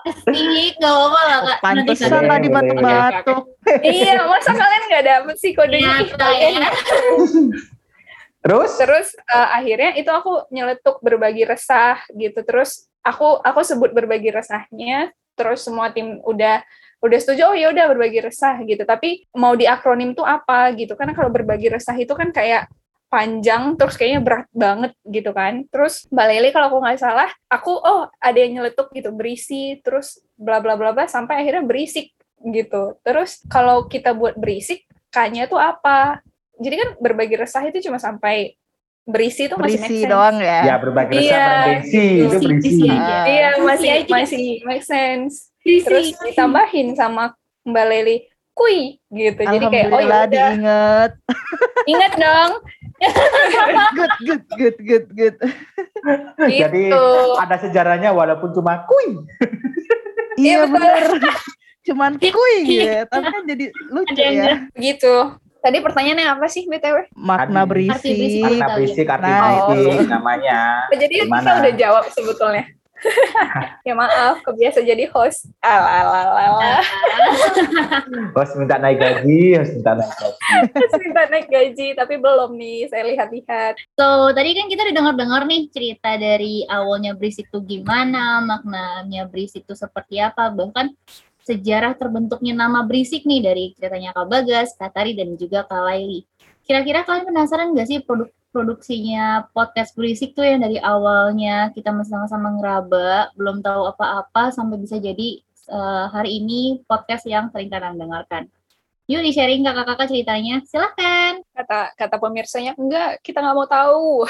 Asik, 0.03 0.75
gak 0.83 0.91
apa-apa 0.91 1.21
lah 1.23 1.39
kak. 1.47 1.59
Pantesan 1.63 2.27
tadi 2.27 2.49
batuk-batuk. 2.51 3.43
iya, 3.87 4.19
masa 4.27 4.51
kalian 4.51 4.83
gak 4.91 5.05
dapet 5.07 5.37
sih 5.39 5.55
kodenya? 5.55 6.03
Ya, 6.19 6.71
Terus? 8.41 8.71
Terus 8.81 9.09
uh, 9.29 9.49
akhirnya 9.53 9.97
itu 10.01 10.09
aku 10.09 10.49
nyeletuk 10.49 11.01
berbagi 11.05 11.45
resah 11.45 12.01
gitu. 12.13 12.41
Terus 12.41 12.89
aku 13.05 13.41
aku 13.41 13.61
sebut 13.65 13.93
berbagi 13.93 14.33
resahnya. 14.33 15.13
Terus 15.37 15.65
semua 15.65 15.93
tim 15.93 16.21
udah 16.25 16.65
udah 17.01 17.19
setuju 17.21 17.53
oh 17.53 17.57
ya 17.57 17.73
udah 17.73 17.85
berbagi 17.93 18.21
resah 18.25 18.61
gitu. 18.65 18.85
Tapi 18.85 19.29
mau 19.37 19.53
di 19.57 19.69
akronim 19.69 20.17
tuh 20.17 20.25
apa 20.25 20.73
gitu? 20.77 20.97
Karena 20.97 21.13
kalau 21.13 21.29
berbagi 21.29 21.69
resah 21.69 21.97
itu 21.97 22.13
kan 22.17 22.33
kayak 22.33 22.69
panjang 23.11 23.75
terus 23.75 23.99
kayaknya 23.99 24.21
berat 24.23 24.47
banget 24.55 24.93
gitu 25.05 25.35
kan. 25.35 25.67
Terus 25.69 26.07
Mbak 26.09 26.27
Leli 26.31 26.49
kalau 26.55 26.67
aku 26.73 26.79
nggak 26.81 27.01
salah, 27.03 27.31
aku 27.51 27.73
oh 27.75 28.07
ada 28.23 28.39
yang 28.39 28.63
nyeletuk 28.63 28.89
gitu 28.95 29.11
berisi 29.11 29.83
terus 29.83 30.23
bla 30.39 30.63
bla 30.63 30.79
bla 30.79 30.95
bla 30.95 31.05
sampai 31.11 31.43
akhirnya 31.45 31.67
berisik 31.67 32.15
gitu. 32.41 32.97
Terus 33.05 33.43
kalau 33.51 33.91
kita 33.91 34.17
buat 34.17 34.39
berisik, 34.39 34.87
kayaknya 35.13 35.51
tuh 35.51 35.61
apa? 35.61 36.25
Jadi 36.61 36.75
kan 36.77 36.89
berbagi 37.01 37.35
resah 37.41 37.65
itu 37.65 37.81
cuma 37.89 37.97
sampai 37.97 38.55
berisi 39.09 39.49
itu 39.49 39.57
masih 39.57 39.81
berisi 39.81 40.05
doang 40.05 40.37
ya. 40.39 40.61
Ya 40.69 40.77
berbagi 40.77 41.17
resah 41.17 41.25
iya, 41.25 41.49
berisi 41.65 42.05
itu 42.21 42.37
berisi. 42.37 42.87
Ah. 42.93 43.25
Iya 43.25 43.49
masih 43.65 43.89
masih 44.07 44.47
make 44.69 44.85
sense. 44.85 45.49
Berisi. 45.65 45.85
Terus 45.89 46.07
ditambahin 46.21 46.93
sama 46.95 47.33
Mbak 47.65 47.87
Leli 47.89 48.17
kui 48.53 49.01
gitu. 49.09 49.41
Jadi 49.41 49.67
kayak 49.73 49.87
oh 49.89 50.01
ya 50.05 50.21
diinget. 50.29 51.13
Ingat 51.89 52.13
dong. 52.21 52.53
good 53.97 54.13
good 54.21 54.45
good 54.53 54.77
good 54.85 55.07
good. 55.17 55.37
Gitu. 56.45 56.61
Jadi 56.61 56.85
ada 57.41 57.57
sejarahnya 57.57 58.13
walaupun 58.13 58.53
cuma 58.53 58.85
kui. 58.85 59.25
iya, 60.37 60.65
iya 60.65 60.69
benar. 60.69 61.09
Cuman 61.81 62.21
kui 62.21 62.57
ya, 62.85 63.09
tapi 63.09 63.27
kan 63.33 63.43
jadi 63.49 63.73
lucu 63.89 64.13
ya. 64.21 64.69
Gitu. 64.77 65.17
Tadi 65.61 65.79
pertanyaannya 65.85 66.27
apa 66.27 66.47
sih 66.49 66.65
BTW? 66.65 67.13
Makna 67.21 67.69
berisik. 67.69 68.01
Arti 68.01 68.11
berisik, 68.17 68.43
Makna 68.45 68.67
berisik, 68.73 69.07
arti 69.13 69.29
nah, 69.29 69.69
berisik 69.69 70.09
namanya. 70.09 70.59
Jadi 70.89 71.15
Gimana? 71.21 71.41
kita 71.45 71.53
udah 71.61 71.75
jawab 71.77 72.05
sebetulnya. 72.17 72.65
ya 73.89 73.97
maaf, 73.97 74.45
kebiasa 74.45 74.85
jadi 74.85 75.09
host. 75.09 75.49
Alalala. 75.65 76.85
host 78.37 78.53
minta 78.61 78.77
naik 78.77 79.01
gaji, 79.01 79.57
host 79.57 79.73
minta 79.77 79.97
naik 79.97 80.13
gaji. 80.17 80.37
host 80.77 81.01
minta 81.01 81.23
naik 81.33 81.49
gaji, 81.49 81.87
tapi 81.97 82.15
belum 82.21 82.51
nih, 82.61 82.93
saya 82.93 83.03
lihat-lihat. 83.09 83.81
So, 83.97 84.37
tadi 84.37 84.53
kan 84.53 84.69
kita 84.69 84.81
udah 84.85 84.97
dengar-dengar 84.97 85.43
nih 85.49 85.63
cerita 85.73 86.21
dari 86.21 86.65
awalnya 86.69 87.17
berisik 87.17 87.49
tuh 87.49 87.65
gimana, 87.65 88.45
maknanya 88.45 89.25
berisik 89.29 89.65
tuh 89.65 89.77
seperti 89.77 90.21
apa, 90.21 90.53
bahkan 90.53 90.93
sejarah 91.45 91.97
terbentuknya 91.97 92.53
nama 92.57 92.85
berisik 92.85 93.25
nih 93.25 93.41
dari 93.41 93.65
ceritanya 93.77 94.13
Kak 94.17 94.27
Bagas, 94.29 94.77
Kak 94.77 94.93
Tari, 94.93 95.17
dan 95.17 95.35
juga 95.37 95.65
Kak 95.65 95.83
Laili. 95.87 96.25
Kira-kira 96.65 97.03
kalian 97.03 97.27
penasaran 97.27 97.73
nggak 97.75 97.89
sih 97.89 97.99
produk 98.05 98.31
produksinya 98.51 99.47
podcast 99.55 99.95
berisik 99.95 100.35
tuh 100.35 100.43
yang 100.43 100.59
dari 100.59 100.75
awalnya 100.83 101.71
kita 101.71 101.95
masih 101.95 102.19
sama-sama 102.19 102.51
ngeraba, 102.59 103.31
belum 103.39 103.63
tahu 103.63 103.87
apa-apa 103.95 104.51
sampai 104.51 104.77
bisa 104.83 104.99
jadi 104.99 105.39
uh, 105.71 106.11
hari 106.11 106.43
ini 106.43 106.83
podcast 106.85 107.25
yang 107.31 107.47
sering 107.55 107.71
kalian 107.71 107.97
dengarkan. 107.99 108.51
Yuk 109.11 109.27
di 109.27 109.35
sharing 109.35 109.67
kakak-kakak 109.67 110.07
ceritanya, 110.07 110.63
silahkan. 110.71 111.43
Kata 111.51 111.91
kata 111.99 112.17
pemirsanya 112.23 112.79
enggak, 112.79 113.19
kita 113.27 113.43
nggak 113.43 113.57
mau 113.59 113.67
tahu. 113.67 114.23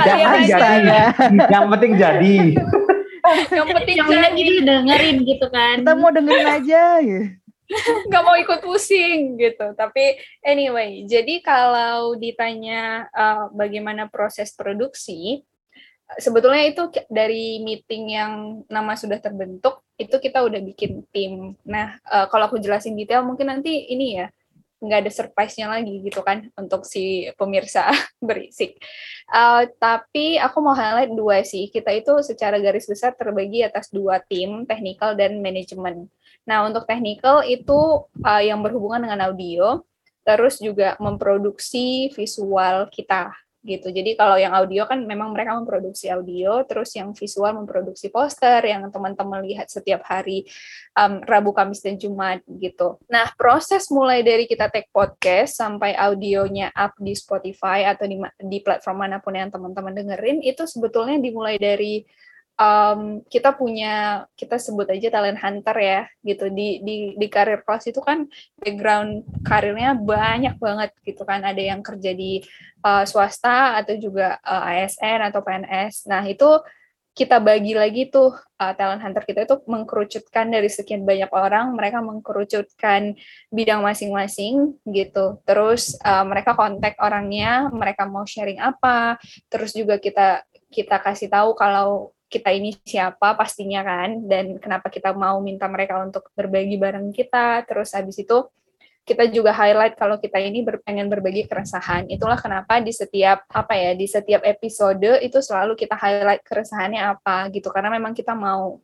Jangan 0.00 0.40
jadi, 0.48 0.96
yang 1.52 1.68
penting 1.68 1.92
jadi 2.00 2.36
yang 3.56 3.68
penting 3.72 3.96
yang 3.96 4.10
lagi 4.12 4.44
dengerin 4.60 5.16
gitu 5.24 5.46
kan. 5.48 5.76
Kita 5.80 5.94
mau 5.96 6.12
dengerin 6.12 6.48
aja 6.48 6.82
ya. 7.00 7.22
Nggak 8.08 8.22
mau 8.24 8.36
ikut 8.36 8.60
pusing 8.60 9.40
gitu. 9.40 9.66
Tapi 9.72 10.20
anyway 10.44 11.08
jadi 11.08 11.40
kalau 11.40 12.14
ditanya 12.20 13.08
uh, 13.10 13.48
bagaimana 13.52 14.06
proses 14.12 14.52
produksi 14.52 15.42
sebetulnya 16.20 16.68
itu 16.68 16.82
dari 17.08 17.64
meeting 17.64 18.12
yang 18.12 18.32
nama 18.68 18.92
sudah 18.94 19.16
terbentuk 19.18 19.80
itu 19.96 20.14
kita 20.20 20.44
udah 20.44 20.60
bikin 20.60 21.02
tim. 21.08 21.56
Nah 21.64 21.96
uh, 22.04 22.28
kalau 22.28 22.52
aku 22.52 22.60
jelasin 22.60 22.94
detail 22.94 23.24
mungkin 23.24 23.48
nanti 23.48 23.88
ini 23.88 24.20
ya 24.20 24.28
nggak 24.84 25.08
ada 25.08 25.12
surprise-nya 25.12 25.66
lagi 25.72 26.04
gitu 26.04 26.20
kan 26.20 26.52
untuk 26.60 26.84
si 26.84 27.32
pemirsa 27.40 27.88
berisik. 28.26 28.76
Uh, 29.32 29.64
tapi 29.80 30.36
aku 30.36 30.60
mau 30.60 30.76
highlight 30.76 31.12
dua 31.16 31.40
sih. 31.42 31.72
Kita 31.72 31.90
itu 31.90 32.20
secara 32.20 32.60
garis 32.60 32.84
besar 32.84 33.16
terbagi 33.16 33.64
atas 33.64 33.88
dua 33.88 34.20
tim, 34.20 34.68
technical 34.68 35.16
dan 35.16 35.40
manajemen. 35.40 36.06
Nah, 36.44 36.68
untuk 36.68 36.84
technical 36.84 37.40
itu 37.42 38.04
uh, 38.20 38.42
yang 38.44 38.60
berhubungan 38.60 39.08
dengan 39.08 39.32
audio, 39.32 39.80
terus 40.28 40.60
juga 40.60 40.96
memproduksi 41.00 42.12
visual 42.12 42.92
kita 42.92 43.32
gitu. 43.64 43.88
Jadi 43.88 44.14
kalau 44.14 44.36
yang 44.36 44.52
audio 44.52 44.84
kan 44.84 45.00
memang 45.02 45.32
mereka 45.32 45.56
memproduksi 45.56 46.12
audio, 46.12 46.62
terus 46.68 46.92
yang 46.92 47.16
visual 47.16 47.56
memproduksi 47.56 48.12
poster 48.12 48.60
yang 48.60 48.92
teman-teman 48.92 49.40
lihat 49.40 49.72
setiap 49.72 50.04
hari 50.04 50.44
um, 50.94 51.24
Rabu, 51.24 51.56
Kamis 51.56 51.80
dan 51.80 51.96
Jumat 51.96 52.44
gitu. 52.46 53.00
Nah 53.08 53.32
proses 53.34 53.88
mulai 53.88 54.20
dari 54.20 54.44
kita 54.44 54.68
take 54.68 54.92
podcast 54.92 55.56
sampai 55.56 55.96
audionya 55.96 56.68
up 56.76 56.92
di 57.00 57.16
Spotify 57.16 57.88
atau 57.88 58.04
di, 58.04 58.20
di 58.44 58.58
platform 58.60 59.08
mana 59.08 59.18
pun 59.24 59.32
yang 59.32 59.48
teman-teman 59.48 59.96
dengerin 59.96 60.44
itu 60.44 60.68
sebetulnya 60.68 61.16
dimulai 61.16 61.56
dari 61.56 62.04
um, 62.58 63.22
kita 63.30 63.54
punya 63.54 64.26
kita 64.38 64.58
sebut 64.58 64.90
aja 64.90 65.08
talent 65.10 65.40
hunter 65.40 65.76
ya 65.78 66.00
gitu. 66.22 66.50
Di 66.50 66.82
di 66.82 66.96
di 67.18 67.26
karir 67.30 67.62
kelas 67.62 67.90
itu 67.90 68.00
kan 68.02 68.26
background 68.58 69.26
karirnya 69.46 69.94
banyak 69.94 70.58
banget 70.58 70.90
gitu 71.06 71.22
kan. 71.22 71.42
Ada 71.42 71.62
yang 71.74 71.80
kerja 71.82 72.10
di 72.14 72.42
uh, 72.84 73.04
swasta 73.08 73.80
atau 73.80 73.94
juga 73.96 74.38
uh, 74.44 74.70
ASN 74.70 75.32
atau 75.32 75.40
PNS 75.40 76.06
nah 76.06 76.22
itu 76.22 76.60
kita 77.14 77.38
bagi 77.38 77.78
lagi 77.78 78.10
tuh 78.10 78.34
uh, 78.34 78.74
talent 78.74 78.98
hunter 78.98 79.22
kita 79.22 79.46
itu 79.46 79.62
mengkerucutkan 79.70 80.50
dari 80.50 80.66
sekian 80.66 81.06
banyak 81.06 81.30
orang 81.30 81.70
mereka 81.70 82.02
mengkerucutkan 82.02 83.14
bidang 83.54 83.86
masing-masing 83.86 84.74
gitu. 84.90 85.38
Terus 85.46 85.94
uh, 86.02 86.26
mereka 86.26 86.58
kontak 86.58 86.98
orangnya 86.98 87.70
mereka 87.70 88.02
mau 88.10 88.26
sharing 88.26 88.58
apa. 88.58 89.14
Terus 89.46 89.70
juga 89.78 90.02
kita 90.02 90.42
kita 90.74 90.98
kasih 90.98 91.30
tahu 91.30 91.54
kalau 91.54 92.10
kita 92.34 92.50
ini 92.50 92.74
siapa 92.82 93.38
pastinya 93.38 93.86
kan 93.86 94.26
dan 94.26 94.58
kenapa 94.58 94.90
kita 94.90 95.14
mau 95.14 95.38
minta 95.38 95.70
mereka 95.70 96.02
untuk 96.02 96.34
berbagi 96.34 96.74
bareng 96.74 97.14
kita. 97.14 97.62
Terus 97.62 97.94
habis 97.94 98.18
itu 98.18 98.42
kita 99.04 99.28
juga 99.30 99.52
highlight 99.52 99.94
kalau 99.94 100.16
kita 100.18 100.40
ini 100.42 100.66
pengen 100.82 101.06
berbagi 101.06 101.46
keresahan. 101.46 102.10
Itulah 102.10 102.40
kenapa 102.40 102.82
di 102.82 102.90
setiap 102.90 103.46
apa 103.52 103.78
ya 103.78 103.92
di 103.94 104.10
setiap 104.10 104.42
episode 104.42 105.22
itu 105.22 105.38
selalu 105.38 105.78
kita 105.78 105.94
highlight 105.94 106.42
keresahannya 106.42 107.14
apa 107.14 107.52
gitu. 107.54 107.70
Karena 107.70 107.94
memang 107.94 108.16
kita 108.16 108.34
mau 108.34 108.82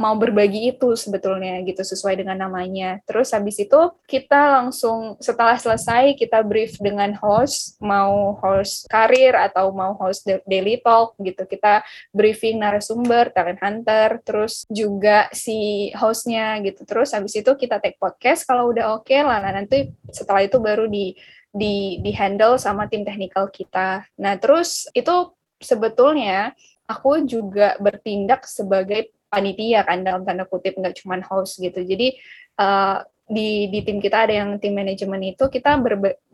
mau 0.00 0.16
berbagi 0.16 0.72
itu 0.72 0.96
sebetulnya 0.96 1.60
gitu 1.68 1.84
sesuai 1.84 2.24
dengan 2.24 2.48
namanya. 2.48 3.04
Terus 3.04 3.36
habis 3.36 3.60
itu 3.60 3.76
kita 4.08 4.64
langsung 4.64 5.20
setelah 5.20 5.60
selesai 5.60 6.16
kita 6.16 6.40
brief 6.40 6.80
dengan 6.80 7.12
host 7.20 7.76
mau 7.84 8.40
host 8.40 8.88
karir 8.88 9.36
atau 9.36 9.68
mau 9.76 9.92
host 10.00 10.24
daily 10.48 10.80
talk 10.80 11.12
gitu. 11.20 11.44
Kita 11.44 11.84
briefing 12.16 12.56
narasumber, 12.56 13.28
talent 13.36 13.60
hunter, 13.60 14.24
terus 14.24 14.64
juga 14.72 15.28
si 15.36 15.92
hostnya 15.92 16.56
gitu. 16.64 16.88
Terus 16.88 17.12
habis 17.12 17.36
itu 17.36 17.52
kita 17.52 17.76
take 17.76 18.00
podcast 18.00 18.48
kalau 18.48 18.72
udah 18.72 18.96
oke 18.96 19.04
okay 19.04 19.20
lah. 19.20 19.44
Nah, 19.44 19.52
nanti 19.52 19.92
setelah 20.08 20.40
itu 20.40 20.56
baru 20.56 20.88
di 20.88 21.12
di 21.52 22.00
di 22.00 22.10
handle 22.16 22.56
sama 22.56 22.88
tim 22.88 23.04
teknikal 23.04 23.52
kita. 23.52 24.08
Nah, 24.16 24.40
terus 24.40 24.88
itu 24.96 25.34
sebetulnya 25.60 26.56
aku 26.88 27.22
juga 27.28 27.76
bertindak 27.78 28.48
sebagai 28.48 29.12
panitia 29.30 29.86
kan 29.86 30.02
dalam 30.02 30.26
tanda 30.26 30.44
kutip 30.44 30.74
nggak 30.76 31.00
cuma 31.00 31.22
host 31.22 31.62
gitu. 31.62 31.80
Jadi 31.80 32.18
uh, 32.58 33.00
di 33.30 33.70
di 33.70 33.80
tim 33.86 34.02
kita 34.02 34.26
ada 34.26 34.34
yang 34.34 34.58
tim 34.58 34.74
manajemen 34.74 35.22
itu 35.22 35.46
kita 35.46 35.78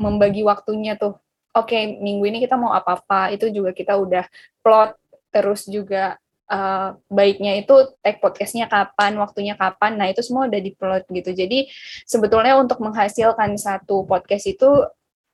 membagi 0.00 0.42
waktunya 0.42 0.96
tuh. 0.96 1.20
Oke 1.56 1.72
okay, 1.72 1.82
minggu 2.00 2.24
ini 2.28 2.38
kita 2.40 2.56
mau 2.56 2.72
apa 2.72 3.00
apa 3.00 3.32
itu 3.36 3.52
juga 3.52 3.76
kita 3.76 3.94
udah 4.00 4.24
plot. 4.64 4.96
Terus 5.28 5.68
juga 5.68 6.16
uh, 6.48 6.96
baiknya 7.12 7.60
itu 7.60 7.74
take 8.00 8.18
podcastnya 8.24 8.66
kapan 8.70 9.20
waktunya 9.20 9.54
kapan 9.58 10.00
nah 10.00 10.08
itu 10.08 10.24
semua 10.24 10.48
udah 10.48 10.60
diplot 10.60 11.04
gitu. 11.12 11.30
Jadi 11.36 11.68
sebetulnya 12.08 12.56
untuk 12.56 12.80
menghasilkan 12.80 13.54
satu 13.60 14.08
podcast 14.08 14.48
itu 14.48 14.68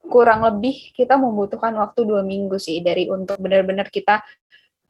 kurang 0.03 0.43
lebih 0.43 0.91
kita 0.99 1.15
membutuhkan 1.15 1.73
waktu 1.79 2.03
dua 2.03 2.27
minggu 2.27 2.59
sih 2.59 2.83
dari 2.83 3.07
untuk 3.07 3.39
benar-benar 3.39 3.87
kita 3.87 4.21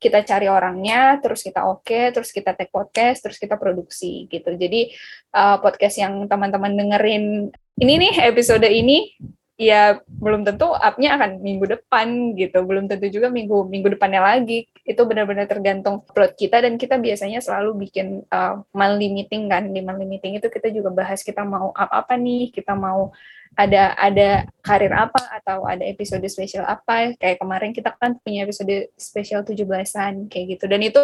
kita 0.02 0.26
cari 0.26 0.50
orangnya, 0.50 1.22
terus 1.22 1.46
kita 1.46 1.62
oke, 1.62 1.86
okay, 1.86 2.10
terus 2.10 2.34
kita 2.34 2.58
take 2.58 2.74
podcast, 2.74 3.22
terus 3.22 3.38
kita 3.38 3.54
produksi 3.54 4.26
gitu. 4.26 4.50
Jadi 4.58 4.90
uh, 5.38 5.62
podcast 5.62 6.02
yang 6.02 6.26
teman-teman 6.26 6.74
dengerin 6.74 7.54
ini 7.78 7.94
nih 8.02 8.14
episode 8.26 8.66
ini 8.66 9.14
ya 9.62 10.02
belum 10.10 10.42
tentu 10.42 10.74
up-nya 10.74 11.14
akan 11.14 11.38
minggu 11.38 11.70
depan 11.70 12.34
gitu, 12.34 12.66
belum 12.66 12.90
tentu 12.90 13.06
juga 13.06 13.30
minggu 13.30 13.70
minggu 13.70 13.94
depannya 13.94 14.18
lagi. 14.18 14.66
Itu 14.82 15.06
benar-benar 15.06 15.46
tergantung 15.46 16.02
plot 16.02 16.34
kita 16.34 16.58
dan 16.58 16.74
kita 16.74 16.98
biasanya 16.98 17.38
selalu 17.38 17.86
bikin 17.86 18.26
uh, 18.34 18.58
monthly 18.74 19.14
meeting 19.14 19.46
kan. 19.46 19.70
Di 19.70 19.78
monthly 19.78 20.10
meeting 20.10 20.34
itu 20.34 20.50
kita 20.50 20.74
juga 20.74 20.90
bahas 20.90 21.22
kita 21.22 21.46
mau 21.46 21.70
up 21.70 21.90
apa 21.94 22.18
nih, 22.18 22.50
kita 22.50 22.74
mau 22.74 23.14
ada 23.54 23.92
ada 24.00 24.48
karir 24.64 24.90
apa 24.90 25.20
atau 25.38 25.62
ada 25.62 25.86
episode 25.86 26.26
spesial 26.26 26.66
apa. 26.66 27.14
Kayak 27.14 27.38
kemarin 27.38 27.70
kita 27.70 27.94
kan 27.94 28.18
punya 28.18 28.42
episode 28.42 28.90
spesial 28.98 29.46
17-an 29.46 30.26
kayak 30.26 30.58
gitu. 30.58 30.64
Dan 30.66 30.82
itu 30.82 31.02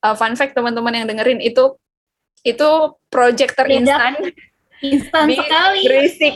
uh, 0.00 0.14
fun 0.16 0.32
fact 0.32 0.56
teman-teman 0.56 0.96
yang 0.96 1.06
dengerin 1.06 1.44
itu 1.44 1.76
itu 2.42 2.68
project 3.06 3.54
terinstan 3.54 4.18
instan 4.82 5.26
sekali. 5.30 5.80
berisik. 5.86 6.34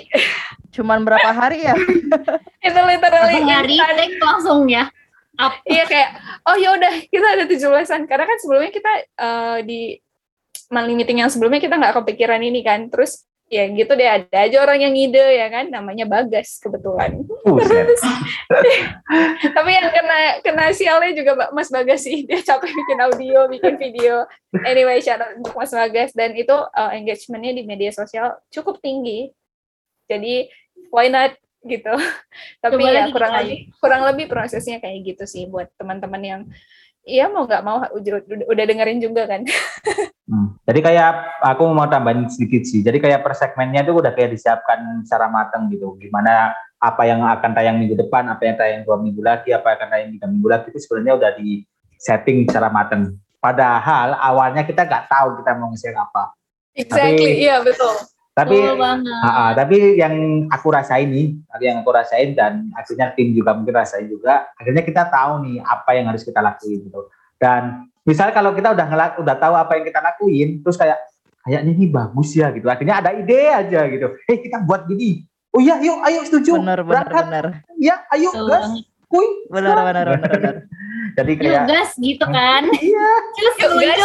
Cuman 0.71 1.03
berapa 1.03 1.31
hari 1.35 1.67
ya? 1.67 1.75
Itu 2.67 2.81
literally 2.87 3.43
hari 3.45 3.77
take 3.77 4.17
langsung 4.23 4.71
ya. 4.71 4.89
Up. 5.37 5.53
iya 5.69 5.85
kayak 5.85 6.17
oh 6.49 6.57
ya 6.57 6.73
udah 6.81 6.93
kita 7.13 7.27
ada 7.37 7.45
17-an 7.45 8.09
karena 8.09 8.25
kan 8.25 8.39
sebelumnya 8.41 8.73
kita 8.73 8.93
uh, 9.21 9.61
di 9.61 10.01
monthly 10.73 10.97
meeting 10.97 11.21
yang 11.21 11.29
sebelumnya 11.29 11.61
kita 11.61 11.77
nggak 11.77 11.93
kepikiran 12.01 12.41
ini 12.41 12.65
kan. 12.65 12.89
Terus 12.89 13.29
ya 13.47 13.65
gitu 13.71 13.93
deh. 13.95 14.09
Ada 14.09 14.39
aja 14.51 14.57
orang 14.63 14.79
yang 14.83 14.93
ngide 14.95 15.25
ya 15.39 15.47
kan? 15.51 15.71
Namanya 15.71 16.07
Bagas 16.07 16.59
kebetulan. 16.59 17.23
Terus 17.47 18.03
tapi 19.57 19.71
yang 19.71 19.89
kena 19.91 20.19
kena 20.43 20.65
sialnya 20.75 21.13
juga 21.15 21.33
Mas 21.55 21.71
Bagas 21.71 22.03
sih. 22.07 22.27
Dia 22.27 22.43
capek 22.43 22.71
bikin 22.71 22.99
audio 23.03 23.39
bikin 23.51 23.75
video. 23.79 24.27
Anyway 24.67 25.03
out 25.07 25.39
untuk 25.39 25.55
Mas 25.55 25.73
Bagas. 25.73 26.11
Dan 26.13 26.35
itu 26.35 26.55
uh, 26.55 26.91
engagementnya 26.95 27.53
di 27.55 27.63
media 27.63 27.91
sosial 27.95 28.35
cukup 28.51 28.83
tinggi. 28.83 29.31
Jadi 30.11 30.51
why 30.91 31.11
not? 31.11 31.35
Gitu. 31.67 31.95
Tapi 32.63 32.83
Coba 32.83 32.95
ya 32.95 33.11
kurang 33.11 33.33
lebih 33.43 33.59
kurang 33.79 34.03
lebih 34.07 34.27
prosesnya 34.31 34.79
kayak 34.79 35.15
gitu 35.15 35.25
sih 35.27 35.47
buat 35.47 35.71
teman-teman 35.79 36.23
yang 36.23 36.43
Iya 37.07 37.31
mau 37.31 37.47
nggak 37.47 37.63
mau 37.63 37.79
udah, 37.95 38.19
udah 38.51 38.65
dengerin 38.67 38.99
juga 38.99 39.31
kan. 39.31 39.47
Hmm. 40.27 40.59
Jadi 40.67 40.83
kayak 40.83 41.39
aku 41.39 41.71
mau 41.71 41.87
tambahin 41.87 42.27
sedikit 42.27 42.67
sih. 42.67 42.83
Jadi 42.83 42.99
kayak 42.99 43.23
per 43.23 43.39
segmennya 43.39 43.87
itu 43.87 43.95
udah 43.95 44.11
kayak 44.11 44.35
disiapkan 44.35 45.07
secara 45.07 45.31
matang 45.31 45.71
gitu. 45.71 45.95
Gimana 46.03 46.51
apa 46.83 47.03
yang 47.07 47.23
akan 47.23 47.51
tayang 47.55 47.79
minggu 47.79 47.95
depan, 47.95 48.27
apa 48.27 48.43
yang 48.43 48.57
tayang 48.59 48.83
dua 48.83 48.99
minggu 48.99 49.23
lagi, 49.23 49.55
apa 49.55 49.71
yang 49.71 49.77
akan 49.79 49.89
tayang 49.95 50.09
tiga 50.19 50.27
minggu 50.27 50.49
lagi 50.51 50.67
itu 50.75 50.79
sebenarnya 50.83 51.15
udah 51.15 51.31
di 51.39 51.63
setting 51.97 52.43
secara 52.51 52.69
matang. 52.75 53.15
Padahal 53.39 54.19
awalnya 54.19 54.67
kita 54.67 54.83
nggak 54.83 55.07
tahu 55.07 55.39
kita 55.39 55.51
mau 55.55 55.71
nge 55.71 55.95
apa. 55.95 56.35
Exactly, 56.77 57.47
iya 57.47 57.63
betul. 57.63 57.95
Tapi, 58.37 58.69
uh, 58.69 59.57
tapi 59.57 59.97
yang 59.97 60.45
aku 60.53 60.69
rasain 60.69 61.09
nih, 61.09 61.33
yang 61.65 61.81
aku 61.81 61.89
rasain 61.89 62.37
dan 62.37 62.69
akhirnya 62.77 63.17
tim 63.17 63.33
juga 63.33 63.57
mungkin 63.57 63.73
rasain 63.73 64.05
juga, 64.13 64.53
akhirnya 64.61 64.85
kita 64.85 65.09
tahu 65.09 65.41
nih 65.41 65.65
apa 65.65 65.91
yang 65.97 66.13
harus 66.13 66.21
kita 66.21 66.45
lakuin 66.45 66.85
gitu. 66.85 67.09
Dan 67.41 67.89
misalnya 68.07 68.33
kalau 68.33 68.55
kita 68.55 68.73
udah 68.73 68.87
ngelak, 68.87 69.13
udah 69.21 69.35
tahu 69.37 69.55
apa 69.59 69.73
yang 69.77 69.85
kita 69.85 70.01
lakuin, 70.01 70.49
terus 70.63 70.79
kayak 70.79 70.99
kayaknya 71.43 71.73
ini 71.75 71.87
bagus 71.91 72.33
ya 72.33 72.55
gitu. 72.55 72.67
Akhirnya 72.71 73.03
ada 73.03 73.11
ide 73.13 73.41
aja 73.51 73.81
gitu. 73.91 74.07
Eh 74.31 74.39
kita 74.41 74.63
buat 74.63 74.87
gini. 74.87 75.27
Oh 75.51 75.61
iya, 75.61 75.81
yuk, 75.81 75.99
ayo 76.05 76.21
setuju. 76.23 76.61
Benar, 76.61 76.85
benar, 76.85 77.07
benar. 77.09 77.45
Ya, 77.81 78.05
ayo, 78.13 78.29
gas. 78.29 78.77
Kuy. 79.09 79.25
Benar, 79.49 79.77
benar, 79.89 80.05
benar, 80.15 80.31
benar. 80.31 80.55
Jadi 81.17 81.33
kayak 81.41 81.49
yuk 81.49 81.63
gas 81.65 81.91
gitu 81.97 82.27
kan. 82.29 82.63
Iya. 82.77 83.09
Terus 83.33 83.57
yuk 83.57 83.75
gas. 83.81 84.01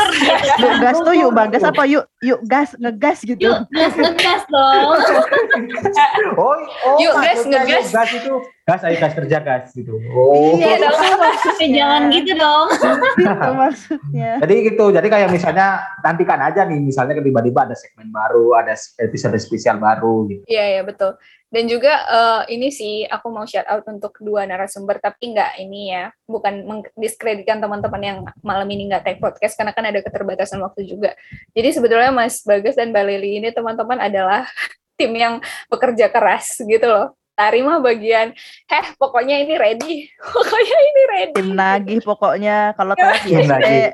Yuk 0.48 0.76
gas 0.80 0.98
tuh 1.04 1.16
yuk 1.18 1.32
bagas 1.36 1.64
apa 1.68 1.84
yuk 1.84 2.04
yuk 2.24 2.40
gas 2.48 2.70
ngegas 2.80 3.20
gitu. 3.28 3.42
Yuk 3.52 3.68
gas 3.68 3.94
ngegas 4.00 4.42
dong. 4.48 4.96
oh, 6.40 6.56
oh 6.88 6.96
yuk 7.04 7.14
gas 7.20 7.44
ngegas. 7.44 7.92
Gas 7.92 8.10
itu 8.16 8.34
gas 8.62 8.82
ayo 8.86 8.96
gas 9.02 9.14
kerja 9.18 9.38
gas 9.42 9.74
gitu. 9.74 9.98
Oh. 10.14 10.54
Iya 10.54 10.78
dong 10.78 11.18
maksudnya 11.18 11.68
jangan 11.74 12.02
gitu 12.14 12.32
dong. 12.38 12.68
itu 13.18 13.52
maksudnya. 13.58 14.32
Jadi 14.46 14.54
gitu. 14.70 14.86
Jadi 14.94 15.08
kayak 15.10 15.30
misalnya 15.34 15.68
nantikan 16.06 16.40
aja 16.40 16.62
nih 16.70 16.78
misalnya 16.78 17.18
tiba-tiba 17.18 17.66
ada 17.66 17.76
segmen 17.76 18.14
baru, 18.14 18.54
ada 18.62 18.78
episode 19.02 19.38
spesial 19.42 19.82
baru 19.82 20.30
gitu. 20.30 20.44
Iya, 20.46 20.66
iya 20.78 20.82
betul. 20.86 21.18
Dan 21.52 21.68
juga 21.68 21.94
uh, 22.08 22.42
ini 22.48 22.72
sih 22.72 23.04
aku 23.04 23.28
mau 23.28 23.44
shout 23.44 23.68
out 23.68 23.84
untuk 23.92 24.16
dua 24.24 24.48
narasumber 24.48 25.04
tapi 25.04 25.36
nggak 25.36 25.60
ini 25.60 25.92
ya, 25.92 26.08
bukan 26.24 26.64
mendiskreditkan 26.64 27.60
teman-teman 27.60 28.02
yang 28.02 28.18
malam 28.40 28.70
ini 28.72 28.88
nggak 28.88 29.04
take 29.04 29.20
podcast 29.20 29.60
karena 29.60 29.76
kan 29.76 29.84
ada 29.84 30.00
keterbatasan 30.00 30.64
waktu 30.64 30.88
juga. 30.88 31.12
Jadi 31.52 31.76
sebetulnya 31.76 32.16
Mas 32.16 32.40
Bagas 32.48 32.80
dan 32.80 32.96
Mbak 32.96 33.04
Lili 33.04 33.44
ini 33.44 33.50
teman-teman 33.52 34.00
adalah 34.00 34.48
tim 35.02 35.12
yang 35.12 35.44
bekerja 35.68 36.08
keras 36.08 36.56
gitu 36.64 36.88
loh. 36.88 37.18
Tari 37.32 37.64
mah 37.64 37.80
bagian, 37.80 38.36
heh 38.68 38.86
pokoknya 39.00 39.42
ini 39.42 39.56
ready, 39.56 39.94
pokoknya 40.36 40.78
ini 40.78 41.02
ready. 41.10 41.36
Tim 41.36 41.50
nagih 41.56 42.00
pokoknya 42.04 42.76
kalau 42.76 42.94
tadi. 42.94 43.34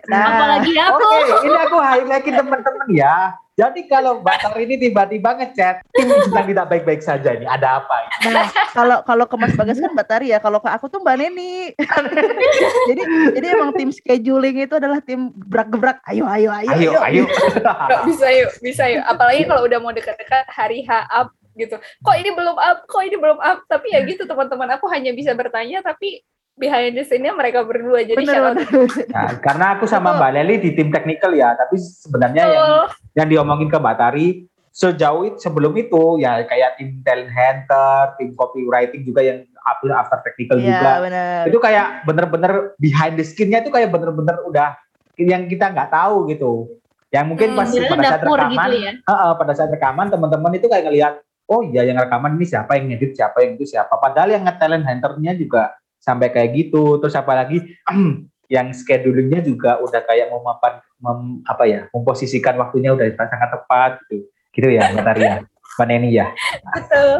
Nah. 0.09 0.23
Apalagi 0.25 0.73
aku. 0.73 1.05
Oke, 1.05 1.45
ini 1.45 1.57
aku 1.61 1.77
highlightin 1.77 2.33
teman-teman 2.33 2.87
ya. 2.91 3.37
Jadi 3.57 3.89
kalau 3.89 4.21
Mbak 4.21 4.53
ini 4.61 4.77
tiba-tiba 4.77 5.33
ngechat, 5.33 5.81
tim 5.89 6.05
sedang 6.29 6.45
tidak 6.45 6.69
baik-baik 6.69 7.01
saja 7.01 7.33
ini. 7.33 7.49
Ada 7.49 7.81
apa? 7.81 7.95
Ini? 8.05 8.29
Nah, 8.29 8.45
kalau 8.69 8.97
kalau 9.01 9.25
ke 9.25 9.33
Mas 9.33 9.57
Bagas 9.57 9.81
kan 9.81 9.97
Mbak 9.97 10.05
Tari 10.05 10.29
ya, 10.29 10.37
kalau 10.37 10.61
ke 10.61 10.69
aku 10.69 10.85
tuh 10.93 11.01
Mbak 11.01 11.17
Neni. 11.17 11.73
jadi 12.93 13.01
jadi 13.33 13.45
emang 13.57 13.73
tim 13.73 13.89
scheduling 13.89 14.61
itu 14.61 14.77
adalah 14.77 15.01
tim 15.01 15.33
gebrak-gebrak. 15.33 15.97
Ayo 16.05 16.29
ayo 16.29 16.53
ayo. 16.53 16.69
Ayo 16.69 16.91
ayo. 17.01 17.23
ayo. 17.25 17.97
bisa 18.05 18.29
yuk, 18.29 18.51
bisa 18.61 18.83
yuk. 18.93 19.01
Apalagi 19.09 19.49
kalau 19.49 19.65
udah 19.65 19.79
mau 19.81 19.89
dekat-dekat 19.89 20.45
hari 20.53 20.85
H 20.85 21.09
up 21.09 21.33
gitu. 21.57 21.75
Kok 22.05 22.15
ini 22.15 22.29
belum 22.31 22.55
up? 22.55 22.85
Kok 22.85 23.03
ini 23.03 23.17
belum 23.17 23.39
up? 23.41 23.65
Tapi 23.65 23.91
ya 23.91 24.05
gitu 24.05 24.29
teman-teman 24.29 24.77
aku 24.77 24.85
hanya 24.93 25.11
bisa 25.11 25.33
bertanya 25.33 25.81
tapi 25.81 26.21
behind 26.57 26.97
the 26.97 27.05
scene-nya 27.05 27.37
mereka 27.37 27.61
berdua 27.61 28.01
jadi 28.01 28.17
bener, 28.17 28.57
bener. 28.57 28.65
Nah, 29.13 29.29
karena 29.37 29.65
aku 29.77 29.85
sama 29.85 30.17
Mbak 30.17 30.31
Leli 30.33 30.55
di 30.57 30.69
tim 30.73 30.89
technical 30.89 31.37
ya 31.37 31.53
tapi 31.53 31.77
sebenarnya 31.77 32.43
oh. 32.49 32.53
yang 32.53 32.65
yang 33.13 33.27
diomongin 33.29 33.69
ke 33.69 33.77
Mbak 33.77 33.97
Tari 34.01 34.27
sejauh 34.73 35.25
itu 35.25 35.37
sebelum 35.41 35.73
itu 35.77 36.21
ya 36.21 36.45
kayak 36.45 36.81
tim 36.81 37.01
talent 37.05 37.33
hunter 37.33 38.13
tim 38.17 38.33
copywriting 38.33 39.05
juga 39.05 39.21
yang 39.25 39.45
after 39.65 39.89
after 39.93 40.19
technical 40.21 40.57
ya, 40.61 40.77
juga 40.77 40.91
bener. 41.01 41.41
itu 41.49 41.57
kayak 41.61 41.85
bener-bener 42.05 42.53
behind 42.77 43.17
the 43.17 43.25
skin-nya 43.25 43.65
itu 43.65 43.73
kayak 43.73 43.89
bener-bener 43.89 44.37
udah 44.45 44.77
yang 45.17 45.49
kita 45.49 45.73
nggak 45.73 45.89
tahu 45.89 46.29
gitu 46.29 46.77
yang 47.09 47.25
mungkin 47.25 47.55
hmm, 47.55 47.57
pas 47.57 47.69
pada 47.71 48.03
saat 48.05 48.21
rekaman 48.21 48.69
gitu 48.69 48.77
ya? 48.83 48.91
uh, 49.01 49.13
uh, 49.13 49.31
pada 49.33 49.53
saat 49.57 49.69
rekaman 49.71 50.07
teman-teman 50.11 50.51
itu 50.59 50.67
kayak 50.69 50.85
ngelihat 50.85 51.13
oh 51.47 51.61
iya 51.63 51.87
yang 51.87 51.97
rekaman 51.97 52.35
ini 52.35 52.45
siapa 52.45 52.75
yang 52.75 52.91
ngedit 52.91 53.15
siapa 53.15 53.41
yang 53.43 53.55
itu 53.55 53.65
siapa. 53.65 53.95
Padahal 53.95 54.35
yang 54.35 54.43
nge-talent 54.43 54.83
hunternya 54.83 55.33
juga 55.39 55.75
sampai 55.97 56.31
kayak 56.31 56.53
gitu. 56.53 56.99
Terus 56.99 57.15
apalagi 57.15 57.63
yang 58.55 58.71
schedulingnya 58.71 59.43
juga 59.43 59.79
udah 59.83 60.01
kayak 60.07 60.31
mau 60.31 60.43
mapan 60.43 60.79
mem, 60.99 61.43
apa 61.43 61.63
ya 61.67 61.81
memposisikan 61.91 62.55
waktunya 62.59 62.91
udah 62.91 63.07
sangat 63.15 63.49
tepat 63.51 63.91
gitu. 64.07 64.27
Gitu 64.55 64.67
ya 64.75 64.91
Mbak 64.91 65.03
Taria 65.03 65.33
Mbak 65.77 65.87
Neni 65.87 66.09
ya. 66.15 66.27
Betul. 66.75 67.11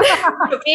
Tapi 0.52 0.74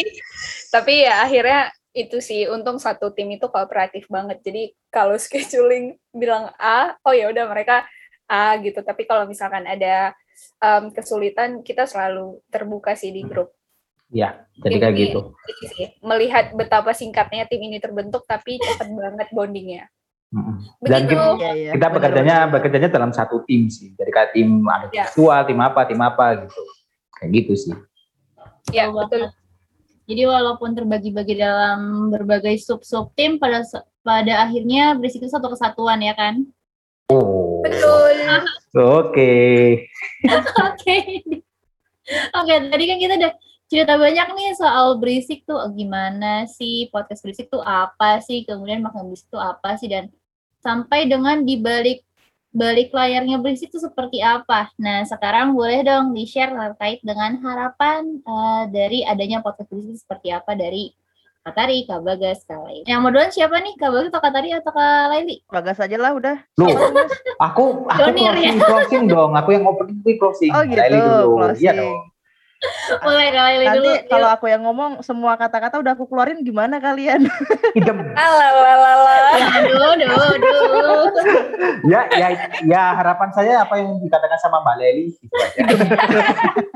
tapi 0.70 0.92
ya 1.04 1.24
akhirnya 1.24 1.72
itu 1.96 2.20
sih 2.20 2.44
untung 2.52 2.76
satu 2.76 3.08
tim 3.16 3.32
itu 3.32 3.48
kooperatif 3.48 4.04
banget. 4.12 4.44
Jadi 4.44 4.76
kalau 4.92 5.16
scheduling 5.22 5.96
bilang 6.12 6.52
A 6.60 6.96
oh 7.04 7.12
ya 7.16 7.32
udah 7.32 7.44
mereka 7.48 7.84
A 8.28 8.56
gitu. 8.60 8.84
Tapi 8.84 9.08
kalau 9.08 9.24
misalkan 9.24 9.64
ada 9.64 10.12
um, 10.62 10.92
kesulitan, 10.92 11.60
kita 11.62 11.84
selalu 11.88 12.40
terbuka 12.48 12.96
sih 12.96 13.12
di 13.12 13.22
grup. 13.24 13.52
Ya, 14.06 14.46
jadi 14.62 14.78
kayak 14.78 14.94
gitu. 14.94 15.20
Sih, 15.74 15.98
melihat 15.98 16.54
betapa 16.54 16.94
singkatnya 16.94 17.42
tim 17.50 17.58
ini 17.58 17.82
terbentuk, 17.82 18.22
tapi 18.30 18.62
cepat 18.62 18.86
banget 18.94 19.28
bondingnya. 19.34 19.90
Mm-mm. 20.30 20.62
Dan 20.82 21.06
Begitu. 21.06 21.14
kita, 21.14 21.48
iya. 21.54 21.72
kita 21.74 21.86
bekerjanya 21.90 22.36
bekerjanya 22.50 22.88
dalam 22.90 23.10
satu 23.14 23.46
tim 23.46 23.70
sih. 23.70 23.94
Jadi 23.94 24.10
kayak 24.10 24.30
tim 24.34 24.62
ada 24.66 24.90
Ya. 24.90 25.06
visual, 25.10 25.42
tim 25.46 25.58
apa, 25.62 25.80
tim 25.86 26.00
apa 26.02 26.46
gitu. 26.46 26.62
Kayak 27.18 27.30
gitu 27.34 27.52
sih. 27.54 27.74
Ya, 28.74 28.90
Betul. 28.90 29.30
Jadi 30.06 30.22
walaupun 30.22 30.70
terbagi-bagi 30.70 31.34
dalam 31.34 32.10
berbagai 32.14 32.62
sub-sub 32.62 33.10
tim, 33.18 33.42
pada 33.42 33.66
pada 34.06 34.46
akhirnya 34.46 34.94
berisik 34.94 35.26
itu 35.26 35.34
satu 35.34 35.50
kesatuan 35.50 35.98
ya 35.98 36.14
kan? 36.14 36.46
Oh. 37.10 37.45
Betul. 37.66 38.16
Oke. 38.76 39.34
Oke. 40.62 40.96
Oke, 42.38 42.54
tadi 42.70 42.84
kan 42.86 42.98
kita 43.02 43.14
udah 43.18 43.32
cerita 43.66 43.98
banyak 43.98 44.28
nih 44.30 44.54
soal 44.54 44.94
berisik 45.02 45.42
tuh 45.42 45.58
oh, 45.58 45.70
gimana 45.74 46.46
sih 46.46 46.86
podcast 46.94 47.26
berisik 47.26 47.50
tuh 47.50 47.66
apa 47.66 48.22
sih, 48.22 48.46
kemudian 48.46 48.78
makna 48.78 49.02
berisik 49.02 49.26
tuh 49.26 49.42
apa 49.42 49.74
sih 49.74 49.90
dan 49.90 50.06
sampai 50.62 51.10
dengan 51.10 51.42
di 51.42 51.58
balik 51.58 52.06
balik 52.54 52.94
layarnya 52.94 53.42
berisik 53.42 53.74
tuh 53.74 53.82
seperti 53.82 54.22
apa. 54.22 54.70
Nah, 54.78 55.02
sekarang 55.04 55.52
boleh 55.52 55.82
dong 55.82 56.14
di-share 56.14 56.54
terkait 56.54 57.02
dengan 57.02 57.36
harapan 57.42 58.22
eh, 58.22 58.62
dari 58.70 59.02
adanya 59.02 59.42
podcast 59.42 59.68
berisik 59.68 59.98
seperti 59.98 60.30
apa 60.30 60.54
dari 60.54 60.94
Kak 61.46 61.54
Tari, 61.54 61.86
Kak 61.86 62.02
Bagas, 62.02 62.42
Kak 62.42 62.58
Laili. 62.58 62.82
Yang 62.90 62.98
mau 63.06 63.10
duluan 63.14 63.30
siapa 63.30 63.62
nih? 63.62 63.78
Kak 63.78 63.94
Bagas 63.94 64.10
atau 64.10 64.18
Kak 64.18 64.32
Tari 64.34 64.50
atau 64.50 64.72
Kak 64.74 65.06
Laili? 65.14 65.36
Bagas 65.46 65.78
aja 65.78 65.94
lah 65.94 66.10
udah. 66.18 66.36
Mas? 66.58 66.74
aku 67.38 67.86
aku 67.86 68.10
Pionir 68.10 68.34
ya? 68.34 68.50
closing, 68.50 68.58
closing 68.58 69.04
dong. 69.06 69.30
Aku 69.38 69.54
yang 69.54 69.62
opening 69.62 70.02
itu 70.02 70.18
closing. 70.18 70.50
Oh 70.50 70.66
gitu, 70.66 70.74
Laili 70.74 70.98
dulu. 70.98 71.38
closing. 71.38 71.62
Iya 71.62 71.72
dong. 71.78 71.98
Boleh 72.98 73.26
Kak 73.30 73.42
Laili 73.46 73.62
Nanti 73.62 73.78
dulu. 73.78 73.92
kalau 74.10 74.26
yuk. 74.26 74.36
aku 74.42 74.46
yang 74.50 74.62
ngomong 74.66 74.90
semua 75.06 75.32
kata-kata 75.38 75.78
udah 75.78 75.92
aku 75.94 76.10
keluarin 76.10 76.42
gimana 76.42 76.82
kalian? 76.82 77.30
Idem. 77.78 77.98
Alalalala. 78.18 79.30
Aduh, 79.38 79.86
aduh, 79.86 80.10
aduh. 80.18 81.06
ya, 81.86 82.10
ya, 82.10 82.28
ya 82.66 82.82
harapan 82.98 83.30
saya 83.30 83.62
apa 83.62 83.78
yang 83.78 84.02
dikatakan 84.02 84.38
sama 84.42 84.66
Mbak 84.66 84.76
Leli. 84.82 85.14
Gitu 85.14 85.30
aja. 85.30 85.62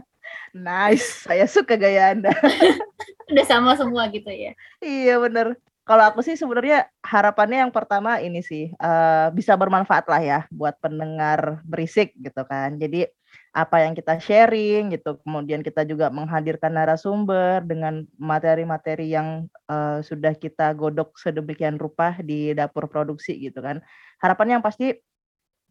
nice, 0.55 1.27
saya 1.27 1.47
suka 1.47 1.75
gaya 1.79 2.15
Anda. 2.15 2.31
Udah 3.31 3.47
sama 3.47 3.79
semua 3.79 4.11
gitu 4.11 4.29
ya. 4.31 4.53
iya 4.83 5.17
bener. 5.19 5.55
Kalau 5.87 6.07
aku 6.07 6.23
sih 6.23 6.39
sebenarnya 6.39 6.87
harapannya 7.03 7.67
yang 7.67 7.73
pertama 7.75 8.23
ini 8.23 8.47
sih 8.47 8.71
eh, 8.71 9.29
bisa 9.35 9.59
bermanfaat 9.59 10.07
lah 10.07 10.23
ya 10.23 10.41
buat 10.53 10.79
pendengar 10.79 11.65
berisik 11.67 12.15
gitu 12.15 12.47
kan. 12.47 12.79
Jadi 12.79 13.11
apa 13.51 13.83
yang 13.83 13.99
kita 13.99 14.23
sharing 14.23 14.95
gitu, 14.95 15.19
kemudian 15.27 15.67
kita 15.67 15.83
juga 15.83 16.07
menghadirkan 16.15 16.71
narasumber 16.71 17.67
dengan 17.67 18.07
materi-materi 18.15 19.11
yang 19.11 19.51
eh, 19.67 19.99
sudah 20.07 20.39
kita 20.39 20.71
godok 20.79 21.19
sedemikian 21.19 21.75
rupa 21.75 22.15
di 22.23 22.55
dapur 22.55 22.87
produksi 22.87 23.35
gitu 23.43 23.59
kan. 23.59 23.83
Harapannya 24.23 24.63
yang 24.63 24.67
pasti 24.67 24.95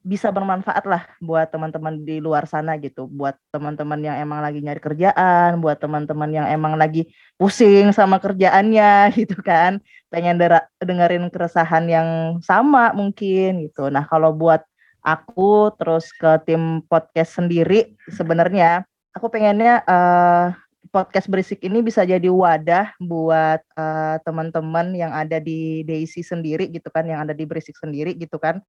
bisa 0.04 0.32
bermanfaat 0.32 0.86
lah 0.88 1.04
buat 1.20 1.52
teman-teman 1.52 2.04
di 2.08 2.24
luar 2.24 2.48
sana 2.48 2.80
gitu, 2.80 3.06
buat 3.12 3.36
teman-teman 3.52 4.00
yang 4.00 4.16
emang 4.16 4.40
lagi 4.40 4.64
nyari 4.64 4.80
kerjaan, 4.80 5.60
buat 5.60 5.78
teman-teman 5.80 6.32
yang 6.32 6.48
emang 6.48 6.80
lagi 6.80 7.12
pusing 7.36 7.92
sama 7.92 8.18
kerjaannya 8.18 9.10
gitu 9.20 9.36
kan, 9.44 9.84
pengen 10.08 10.40
dengerin 10.80 11.28
keresahan 11.28 11.86
yang 11.92 12.10
sama 12.40 12.96
mungkin 12.96 13.68
gitu. 13.68 13.92
Nah 13.92 14.08
kalau 14.08 14.32
buat 14.32 14.64
aku 15.04 15.76
terus 15.80 16.12
ke 16.12 16.44
tim 16.44 16.84
podcast 16.88 17.40
sendiri 17.40 17.96
sebenarnya 18.12 18.84
aku 19.16 19.32
pengennya 19.32 19.80
eh, 19.88 20.48
podcast 20.90 21.30
berisik 21.30 21.62
ini 21.64 21.80
bisa 21.86 22.04
jadi 22.04 22.28
wadah 22.28 22.98
buat 23.04 23.62
eh, 23.62 24.16
teman-teman 24.26 24.96
yang 24.96 25.14
ada 25.14 25.38
di 25.38 25.84
Daisy 25.86 26.26
sendiri 26.26 26.72
gitu 26.72 26.90
kan, 26.90 27.06
yang 27.06 27.24
ada 27.28 27.36
di 27.36 27.46
berisik 27.46 27.78
sendiri 27.78 28.18
gitu 28.18 28.40
kan. 28.42 28.64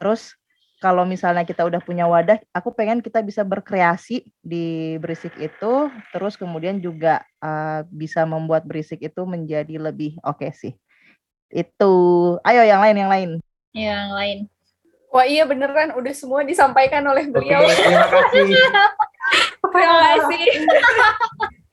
Terus 0.00 0.34
kalau 0.80 1.04
misalnya 1.04 1.44
kita 1.44 1.60
udah 1.60 1.78
punya 1.78 2.04
wadah, 2.04 2.40
aku 2.50 2.72
pengen 2.72 2.98
kita 2.98 3.20
bisa 3.20 3.44
berkreasi 3.44 4.24
di 4.40 4.96
berisik 4.96 5.36
itu, 5.36 5.72
terus 6.10 6.34
kemudian 6.34 6.80
juga 6.80 7.20
eh, 7.38 7.84
bisa 7.86 8.24
membuat 8.24 8.64
berisik 8.64 8.98
itu 8.98 9.22
menjadi 9.22 9.76
lebih 9.76 10.16
oke 10.20 10.48
sih. 10.50 10.72
Itu, 11.46 11.92
ayo 12.40 12.62
yang 12.62 12.80
lain 12.80 12.96
yang 12.96 13.10
lain. 13.10 13.30
Yang 13.70 14.08
lain. 14.10 14.38
Wah 15.10 15.26
iya 15.26 15.42
beneran, 15.42 15.92
udah 15.92 16.14
semua 16.14 16.40
disampaikan 16.40 17.02
oleh 17.04 17.26
Oke, 17.26 17.34
beliau. 17.36 17.60
terima 17.66 18.06
kasih. 18.14 18.46
Terima 19.60 19.96
kasih. 20.00 20.44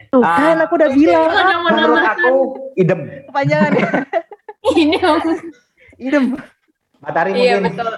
Tuh 0.08 0.24
Ah, 0.24 0.56
kan 0.56 0.58
aku 0.63 0.74
udah 0.76 0.89
bilang 0.89 1.28
Mana 1.28 1.54
mau 1.58 1.70
Menurut 1.70 2.00
nama 2.00 2.12
aku 2.12 2.34
idem. 2.74 3.00
kepanjangan 3.28 3.72
ya. 3.72 3.88
ini 4.74 4.96
dong. 4.98 5.20
Idem. 5.98 6.26
Matahari 6.98 7.30
Iya 7.36 7.62
mungkin. 7.62 7.63
betul. 7.72 7.93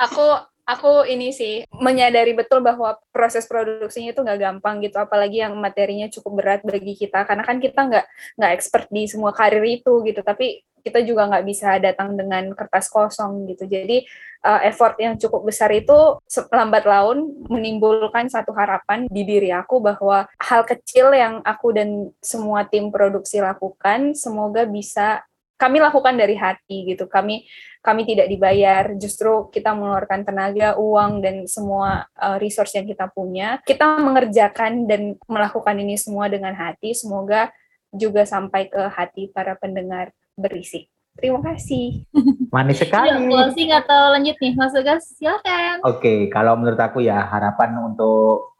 Aku 0.00 0.24
aku 0.64 1.04
ini 1.04 1.34
sih 1.34 1.66
menyadari 1.76 2.32
betul 2.32 2.62
bahwa 2.62 2.96
proses 3.10 3.44
produksinya 3.44 4.14
itu 4.14 4.22
nggak 4.22 4.40
gampang 4.40 4.80
gitu, 4.80 4.96
apalagi 4.96 5.42
yang 5.44 5.58
materinya 5.58 6.06
cukup 6.08 6.32
berat 6.40 6.60
bagi 6.62 6.94
kita 6.96 7.26
karena 7.26 7.42
kan 7.44 7.58
kita 7.58 7.80
nggak 7.84 8.06
nggak 8.38 8.52
expert 8.54 8.86
di 8.88 9.04
semua 9.10 9.34
karir 9.34 9.60
itu 9.66 10.00
gitu, 10.06 10.22
tapi 10.22 10.62
kita 10.80 11.04
juga 11.04 11.28
nggak 11.28 11.44
bisa 11.44 11.76
datang 11.76 12.16
dengan 12.16 12.56
kertas 12.56 12.88
kosong 12.88 13.44
gitu. 13.52 13.68
Jadi 13.68 14.08
uh, 14.48 14.60
effort 14.64 14.96
yang 14.96 15.20
cukup 15.20 15.52
besar 15.52 15.68
itu 15.76 16.16
lambat 16.48 16.88
laun 16.88 17.36
menimbulkan 17.52 18.32
satu 18.32 18.56
harapan 18.56 19.04
di 19.12 19.22
diri 19.28 19.52
aku 19.52 19.84
bahwa 19.84 20.24
hal 20.40 20.64
kecil 20.64 21.12
yang 21.12 21.44
aku 21.44 21.76
dan 21.76 22.08
semua 22.24 22.64
tim 22.64 22.88
produksi 22.88 23.44
lakukan 23.44 24.16
semoga 24.16 24.64
bisa 24.64 25.20
kami 25.60 25.76
lakukan 25.76 26.16
dari 26.16 26.32
hati 26.40 26.88
gitu. 26.88 27.04
Kami 27.04 27.44
kami 27.84 28.08
tidak 28.08 28.32
dibayar, 28.32 28.96
justru 28.96 29.52
kita 29.52 29.76
mengeluarkan 29.76 30.24
tenaga, 30.24 30.80
uang 30.80 31.20
dan 31.20 31.44
semua 31.44 32.08
uh, 32.16 32.40
resource 32.40 32.80
yang 32.80 32.88
kita 32.88 33.12
punya. 33.12 33.60
Kita 33.68 34.00
mengerjakan 34.00 34.88
dan 34.88 35.20
melakukan 35.28 35.76
ini 35.76 36.00
semua 36.00 36.32
dengan 36.32 36.56
hati. 36.56 36.96
Semoga 36.96 37.52
juga 37.92 38.24
sampai 38.24 38.72
ke 38.72 38.82
hati 38.88 39.28
para 39.32 39.52
pendengar 39.60 40.16
berisik. 40.32 40.88
Terima 41.20 41.44
kasih. 41.44 42.08
Manis 42.54 42.80
Yuk, 42.80 42.88
sekali. 42.88 43.28
closing 43.28 43.70
atau 43.76 44.00
lanjut 44.16 44.36
nih, 44.40 44.52
Mas 44.56 44.72
Bagas? 44.72 45.04
Silakan. 45.16 45.84
Oke, 45.84 46.32
kalau 46.32 46.56
menurut 46.56 46.80
aku 46.80 47.04
ya 47.04 47.20
harapan 47.28 47.76
untuk 47.84 48.56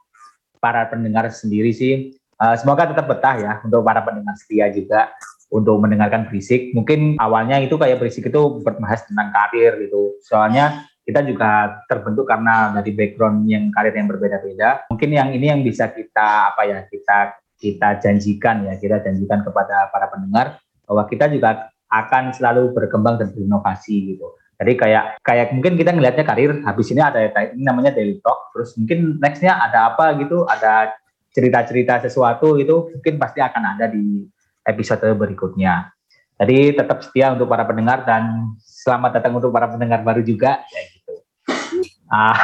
para 0.61 0.85
pendengar 0.85 1.29
sendiri 1.33 1.73
sih, 1.73 2.13
eh, 2.17 2.55
semoga 2.61 2.85
tetap 2.89 3.09
betah 3.09 3.35
ya 3.41 3.53
untuk 3.65 3.81
para 3.81 4.05
pendengar 4.05 4.37
setia 4.37 4.69
juga 4.69 5.09
untuk 5.51 5.83
mendengarkan 5.83 6.31
berisik. 6.31 6.71
Mungkin 6.71 7.19
awalnya 7.19 7.59
itu 7.59 7.75
kayak 7.75 7.99
berisik 7.99 8.31
itu 8.31 8.41
berbahas 8.63 9.03
tentang 9.05 9.29
karir 9.35 9.77
gitu. 9.83 10.15
Soalnya 10.23 10.87
kita 11.03 11.27
juga 11.27 11.83
terbentuk 11.91 12.25
karena 12.25 12.71
dari 12.71 12.95
background 12.95 13.45
yang 13.51 13.67
karir 13.69 13.91
yang 13.91 14.07
berbeda-beda. 14.07 14.87
Mungkin 14.87 15.09
yang 15.11 15.29
ini 15.35 15.51
yang 15.51 15.61
bisa 15.61 15.91
kita 15.91 16.55
apa 16.55 16.63
ya 16.63 16.79
kita 16.87 17.35
kita 17.61 17.89
janjikan 18.01 18.65
ya 18.65 18.73
kita 18.79 19.03
janjikan 19.05 19.45
kepada 19.45 19.91
para 19.93 20.09
pendengar 20.09 20.57
bahwa 20.87 21.03
kita 21.05 21.29
juga 21.29 21.69
akan 21.91 22.31
selalu 22.31 22.71
berkembang 22.71 23.19
dan 23.19 23.35
berinovasi 23.35 24.15
gitu. 24.15 24.39
Jadi 24.61 24.77
kayak 24.77 25.03
kayak 25.25 25.57
mungkin 25.57 25.73
kita 25.73 25.89
ngelihatnya 25.89 26.21
karir, 26.21 26.61
habis 26.63 26.93
ini 26.93 27.01
ada 27.01 27.17
ini 27.51 27.65
namanya 27.65 27.91
daily 27.97 28.21
talk, 28.21 28.53
terus 28.53 28.77
mungkin 28.77 29.17
nextnya 29.17 29.57
ada 29.57 29.89
apa 29.89 30.13
gitu, 30.21 30.45
ada 30.45 30.93
cerita-cerita 31.33 31.97
sesuatu 32.05 32.61
itu 32.61 32.93
mungkin 32.93 33.17
pasti 33.17 33.41
akan 33.41 33.63
ada 33.75 33.89
di 33.89 34.29
episode 34.71 35.05
berikutnya. 35.13 35.91
Jadi 36.41 36.73
tetap 36.73 37.05
setia 37.05 37.35
untuk 37.37 37.45
para 37.45 37.67
pendengar 37.69 38.01
dan 38.01 38.55
selamat 38.57 39.21
datang 39.21 39.37
untuk 39.37 39.53
para 39.53 39.69
pendengar 39.69 40.01
baru 40.01 40.25
juga. 40.25 40.65
Ya 40.73 40.81
gitu. 40.89 41.13
Ah, 42.09 42.37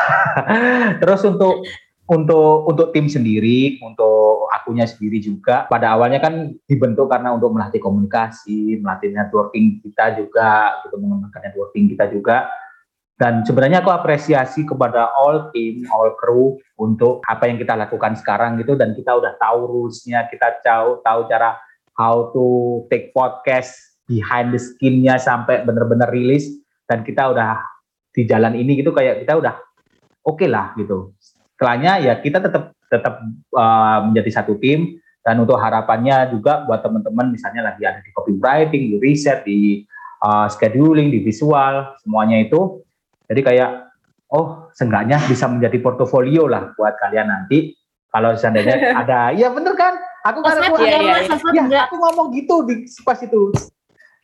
terus 1.01 1.25
untuk 1.25 1.65
untuk 2.07 2.71
untuk 2.71 2.87
tim 2.95 3.11
sendiri, 3.11 3.81
untuk 3.83 4.47
akunya 4.53 4.87
sendiri 4.87 5.19
juga 5.19 5.67
pada 5.67 5.91
awalnya 5.91 6.23
kan 6.23 6.55
dibentuk 6.63 7.11
karena 7.11 7.35
untuk 7.35 7.51
melatih 7.51 7.83
komunikasi, 7.83 8.79
melatih 8.79 9.11
networking 9.11 9.83
kita 9.83 10.15
juga, 10.15 10.77
gitu 10.87 10.95
mengembangkan 11.01 11.51
networking 11.51 11.91
kita 11.91 12.07
juga. 12.07 12.47
Dan 13.17 13.41
sebenarnya 13.41 13.81
aku 13.81 13.89
apresiasi 13.89 14.61
kepada 14.61 15.09
all 15.17 15.49
team, 15.49 15.89
all 15.89 16.13
crew 16.21 16.53
untuk 16.77 17.25
apa 17.25 17.49
yang 17.49 17.57
kita 17.57 17.73
lakukan 17.73 18.13
sekarang 18.13 18.61
gitu 18.61 18.77
dan 18.77 18.93
kita 18.93 19.09
udah 19.17 19.33
tahu 19.41 19.65
rules-nya, 19.65 20.29
kita 20.29 20.61
tahu 20.61 21.01
tahu 21.01 21.25
cara 21.25 21.57
how 21.97 22.29
to 22.31 22.45
take 22.93 23.11
podcast 23.11 23.73
behind 24.07 24.55
the 24.55 24.61
skin-nya 24.61 25.19
sampai 25.19 25.65
benar-benar 25.67 26.13
rilis 26.13 26.47
dan 26.87 27.03
kita 27.03 27.33
udah 27.33 27.59
di 28.15 28.23
jalan 28.23 28.55
ini 28.55 28.79
gitu 28.79 28.95
kayak 28.95 29.27
kita 29.27 29.37
udah 29.37 29.53
oke 30.23 30.39
okay 30.39 30.47
lah 30.47 30.71
gitu. 30.79 31.11
Setelahnya 31.19 31.99
ya 32.01 32.13
kita 32.21 32.39
tetap 32.39 32.71
tetap 32.87 33.19
uh, 33.51 33.99
menjadi 34.07 34.41
satu 34.41 34.55
tim 34.61 34.95
dan 35.27 35.43
untuk 35.43 35.59
harapannya 35.59 36.31
juga 36.31 36.63
buat 36.63 36.79
teman-teman 36.79 37.35
misalnya 37.35 37.73
lagi 37.73 37.83
ada 37.83 37.99
di 37.99 38.09
copywriting, 38.15 38.95
di 38.95 38.97
riset, 39.03 39.43
di 39.43 39.83
uh, 40.23 40.47
scheduling, 40.47 41.11
di 41.11 41.19
visual, 41.19 41.91
semuanya 41.99 42.47
itu. 42.47 42.79
Jadi 43.27 43.43
kayak 43.43 43.91
oh 44.31 44.71
seenggaknya 44.71 45.19
bisa 45.27 45.51
menjadi 45.51 45.77
portofolio 45.83 46.47
lah 46.47 46.71
buat 46.79 46.95
kalian 46.99 47.27
nanti 47.27 47.75
kalau 48.11 48.35
seandainya 48.39 48.75
ada 49.03 49.35
ya 49.35 49.51
bener 49.51 49.75
kan 49.75 49.99
aku 50.27 50.39
kan 50.43 50.55
aku, 50.59 50.75
Iya, 50.83 50.97
iya, 50.99 51.15
iya. 51.23 51.27
sosmed 51.27 51.55
ya, 51.55 51.63
enggak. 51.63 51.83
aku 51.87 51.95
ngomong 51.95 52.27
gitu 52.35 52.55
di 52.67 52.83
pas 53.07 53.19
itu 53.23 53.55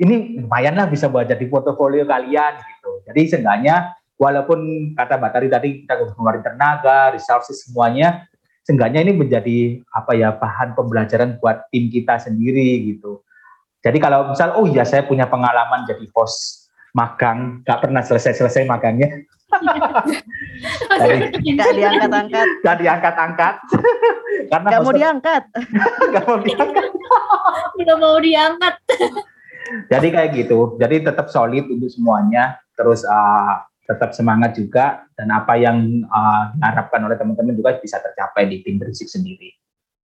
ini 0.01 0.43
lumayan 0.43 0.75
lah 0.75 0.87
bisa 0.89 1.07
buat 1.07 1.29
jadi 1.29 1.45
portofolio 1.47 2.03
kalian 2.03 2.53
gitu 2.59 2.91
jadi 3.07 3.21
seenggaknya 3.29 3.95
walaupun 4.19 4.91
kata 4.97 5.19
Mbak 5.19 5.31
Tari 5.31 5.47
tadi 5.47 5.69
kita 5.85 5.93
ngeluarin 5.99 6.43
tenaga 6.43 7.13
resources 7.15 7.63
semuanya 7.65 8.27
seenggaknya 8.63 9.03
ini 9.03 9.13
menjadi 9.15 9.57
apa 9.91 10.11
ya 10.15 10.35
bahan 10.35 10.75
pembelajaran 10.75 11.39
buat 11.39 11.67
tim 11.71 11.87
kita 11.87 12.19
sendiri 12.19 12.83
gitu 12.93 13.23
jadi 13.83 13.97
kalau 13.99 14.31
misal 14.31 14.55
oh 14.55 14.65
iya 14.67 14.87
saya 14.87 15.03
punya 15.03 15.27
pengalaman 15.27 15.83
jadi 15.87 16.07
host 16.15 16.71
magang 16.95 17.63
nggak 17.65 17.79
pernah 17.83 18.01
selesai-selesai 18.05 18.69
magangnya 18.69 19.25
Gak 21.53 21.73
diangkat-angkat. 21.75 22.47
nggak 22.63 22.77
diangkat-angkat. 22.81 23.55
Karena 24.51 24.67
Gak 24.69 24.81
mau 24.81 24.93
diangkat. 24.93 25.43
nggak 26.11 26.23
mau 26.25 26.37
diangkat. 26.41 26.89
Udah 27.81 27.97
mau 27.97 28.17
diangkat. 28.21 28.75
jadi 29.89 30.07
kayak 30.11 30.29
gitu. 30.35 30.77
Jadi 30.77 30.95
tetap 31.05 31.27
solid 31.29 31.65
untuk 31.69 31.89
semuanya. 31.89 32.57
Terus 32.73 33.05
uh, 33.05 33.63
tetap 33.85 34.13
semangat 34.15 34.57
juga. 34.57 35.05
Dan 35.13 35.29
apa 35.29 35.57
yang 35.57 36.05
uh, 36.09 36.53
diharapkan 36.57 37.01
oleh 37.05 37.17
teman-teman 37.17 37.53
juga 37.53 37.77
bisa 37.77 38.01
tercapai 38.01 38.49
di 38.49 38.61
tim 38.65 38.81
berisik 38.81 39.09
sendiri. 39.09 39.53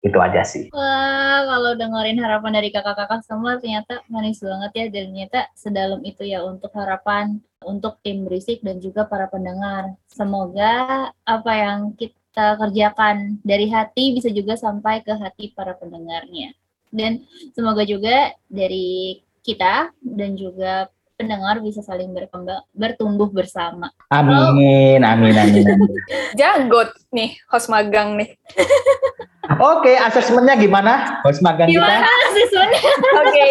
Itu 0.05 0.23
aja 0.23 0.47
sih. 0.47 0.71
Wah, 0.71 1.43
kalau 1.51 1.75
dengerin 1.75 2.23
harapan 2.23 2.63
dari 2.63 2.71
kakak-kakak 2.71 3.27
semua 3.27 3.59
ternyata 3.59 4.07
manis 4.07 4.39
banget 4.39 4.71
ya. 4.75 4.85
Dan 4.93 5.05
ternyata 5.11 5.51
sedalam 5.59 6.01
itu 6.07 6.23
ya 6.23 6.47
untuk 6.47 6.71
harapan 6.79 7.43
untuk 7.65 7.97
tim 8.05 8.29
berisik 8.29 8.61
dan 8.61 8.83
juga 8.83 9.09
para 9.09 9.31
pendengar. 9.31 9.97
Semoga 10.11 11.09
apa 11.25 11.53
yang 11.57 11.97
kita 11.97 12.61
kerjakan 12.61 13.41
dari 13.41 13.71
hati 13.73 14.13
bisa 14.13 14.29
juga 14.29 14.59
sampai 14.59 15.01
ke 15.01 15.13
hati 15.17 15.55
para 15.57 15.73
pendengarnya. 15.79 16.53
Dan 16.93 17.25
semoga 17.57 17.83
juga 17.87 18.37
dari 18.49 19.21
kita 19.41 19.95
dan 20.03 20.35
juga 20.35 20.91
pendengar 21.17 21.65
bisa 21.65 21.81
saling 21.81 22.13
berkembang 22.13 22.61
bertumbuh 22.77 23.33
bersama. 23.33 23.89
amin 24.13 25.01
amin 25.01 25.33
amin, 25.33 25.65
amin. 25.73 25.91
Jagot 26.37 26.93
nih, 27.09 27.41
host 27.49 27.73
magang 27.73 28.21
nih. 28.21 28.37
oke 29.73 29.93
asesmennya 29.97 30.61
gimana 30.61 31.23
host 31.25 31.41
magang 31.41 31.73
Gimana 31.73 32.05
kita 32.05 32.29
siswanya? 32.37 32.81
Oke, 33.23 33.45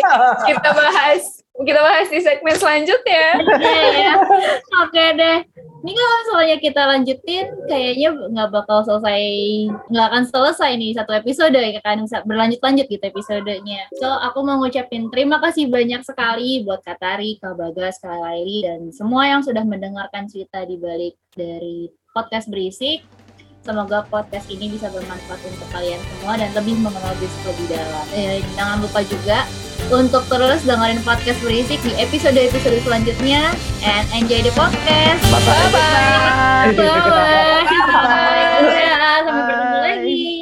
kita 0.45 0.69
bahas 0.75 1.34
kita 1.63 1.79
bahas 1.79 2.11
di 2.11 2.19
segmen 2.19 2.55
selanjutnya. 2.59 3.39
Ya. 3.95 4.13
Oke 4.83 5.03
deh. 5.15 5.39
Ini 5.85 5.93
kalau 5.93 6.15
misalnya 6.17 6.57
kita 6.57 6.81
lanjutin, 6.89 7.45
kayaknya 7.69 8.09
nggak 8.33 8.49
bakal 8.49 8.81
selesai, 8.81 9.21
nggak 9.93 10.07
akan 10.09 10.23
selesai 10.25 10.71
nih 10.81 10.97
satu 10.97 11.13
episode, 11.13 11.53
ya 11.53 11.77
kan 11.85 12.01
berlanjut-lanjut 12.25 12.89
gitu 12.89 13.05
episodenya. 13.05 13.85
So 14.01 14.09
aku 14.09 14.41
mau 14.41 14.57
ngucapin 14.65 15.13
terima 15.13 15.37
kasih 15.45 15.69
banyak 15.69 16.01
sekali 16.01 16.65
buat 16.65 16.81
Kak 16.81 16.97
Tari, 16.97 17.37
Kak 17.37 17.53
Bagas, 17.53 18.01
Kak 18.01 18.17
Laili, 18.17 18.65
dan 18.65 18.89
semua 18.89 19.29
yang 19.29 19.45
sudah 19.45 19.61
mendengarkan 19.61 20.25
cerita 20.25 20.65
di 20.65 20.81
balik 20.81 21.21
dari 21.37 21.93
podcast 22.17 22.49
berisik. 22.49 23.05
Semoga 23.65 24.05
podcast 24.13 24.45
ini 24.53 24.69
bisa 24.69 24.93
bermanfaat 24.93 25.41
untuk 25.41 25.65
kalian 25.73 25.97
semua 25.97 26.37
dan 26.37 26.53
lebih 26.53 26.77
mengenal 26.77 27.17
berisik 27.17 27.41
lebih 27.49 27.73
dalam. 27.73 28.05
Eh, 28.13 28.45
jangan 28.53 28.77
lupa 28.77 29.01
juga 29.01 29.49
untuk 29.89 30.21
terus 30.29 30.61
dengerin 30.69 31.01
podcast 31.01 31.41
berisik 31.41 31.81
di 31.81 31.97
episode-episode 31.97 32.77
selanjutnya 32.85 33.49
and 33.81 34.05
enjoy 34.13 34.45
the 34.45 34.53
podcast. 34.53 35.17
Bye-bye. 35.33 36.77
Bye 36.77 36.77
bye. 36.77 37.65
Bye. 37.65 38.45
Assalamualaikum. 39.25 40.34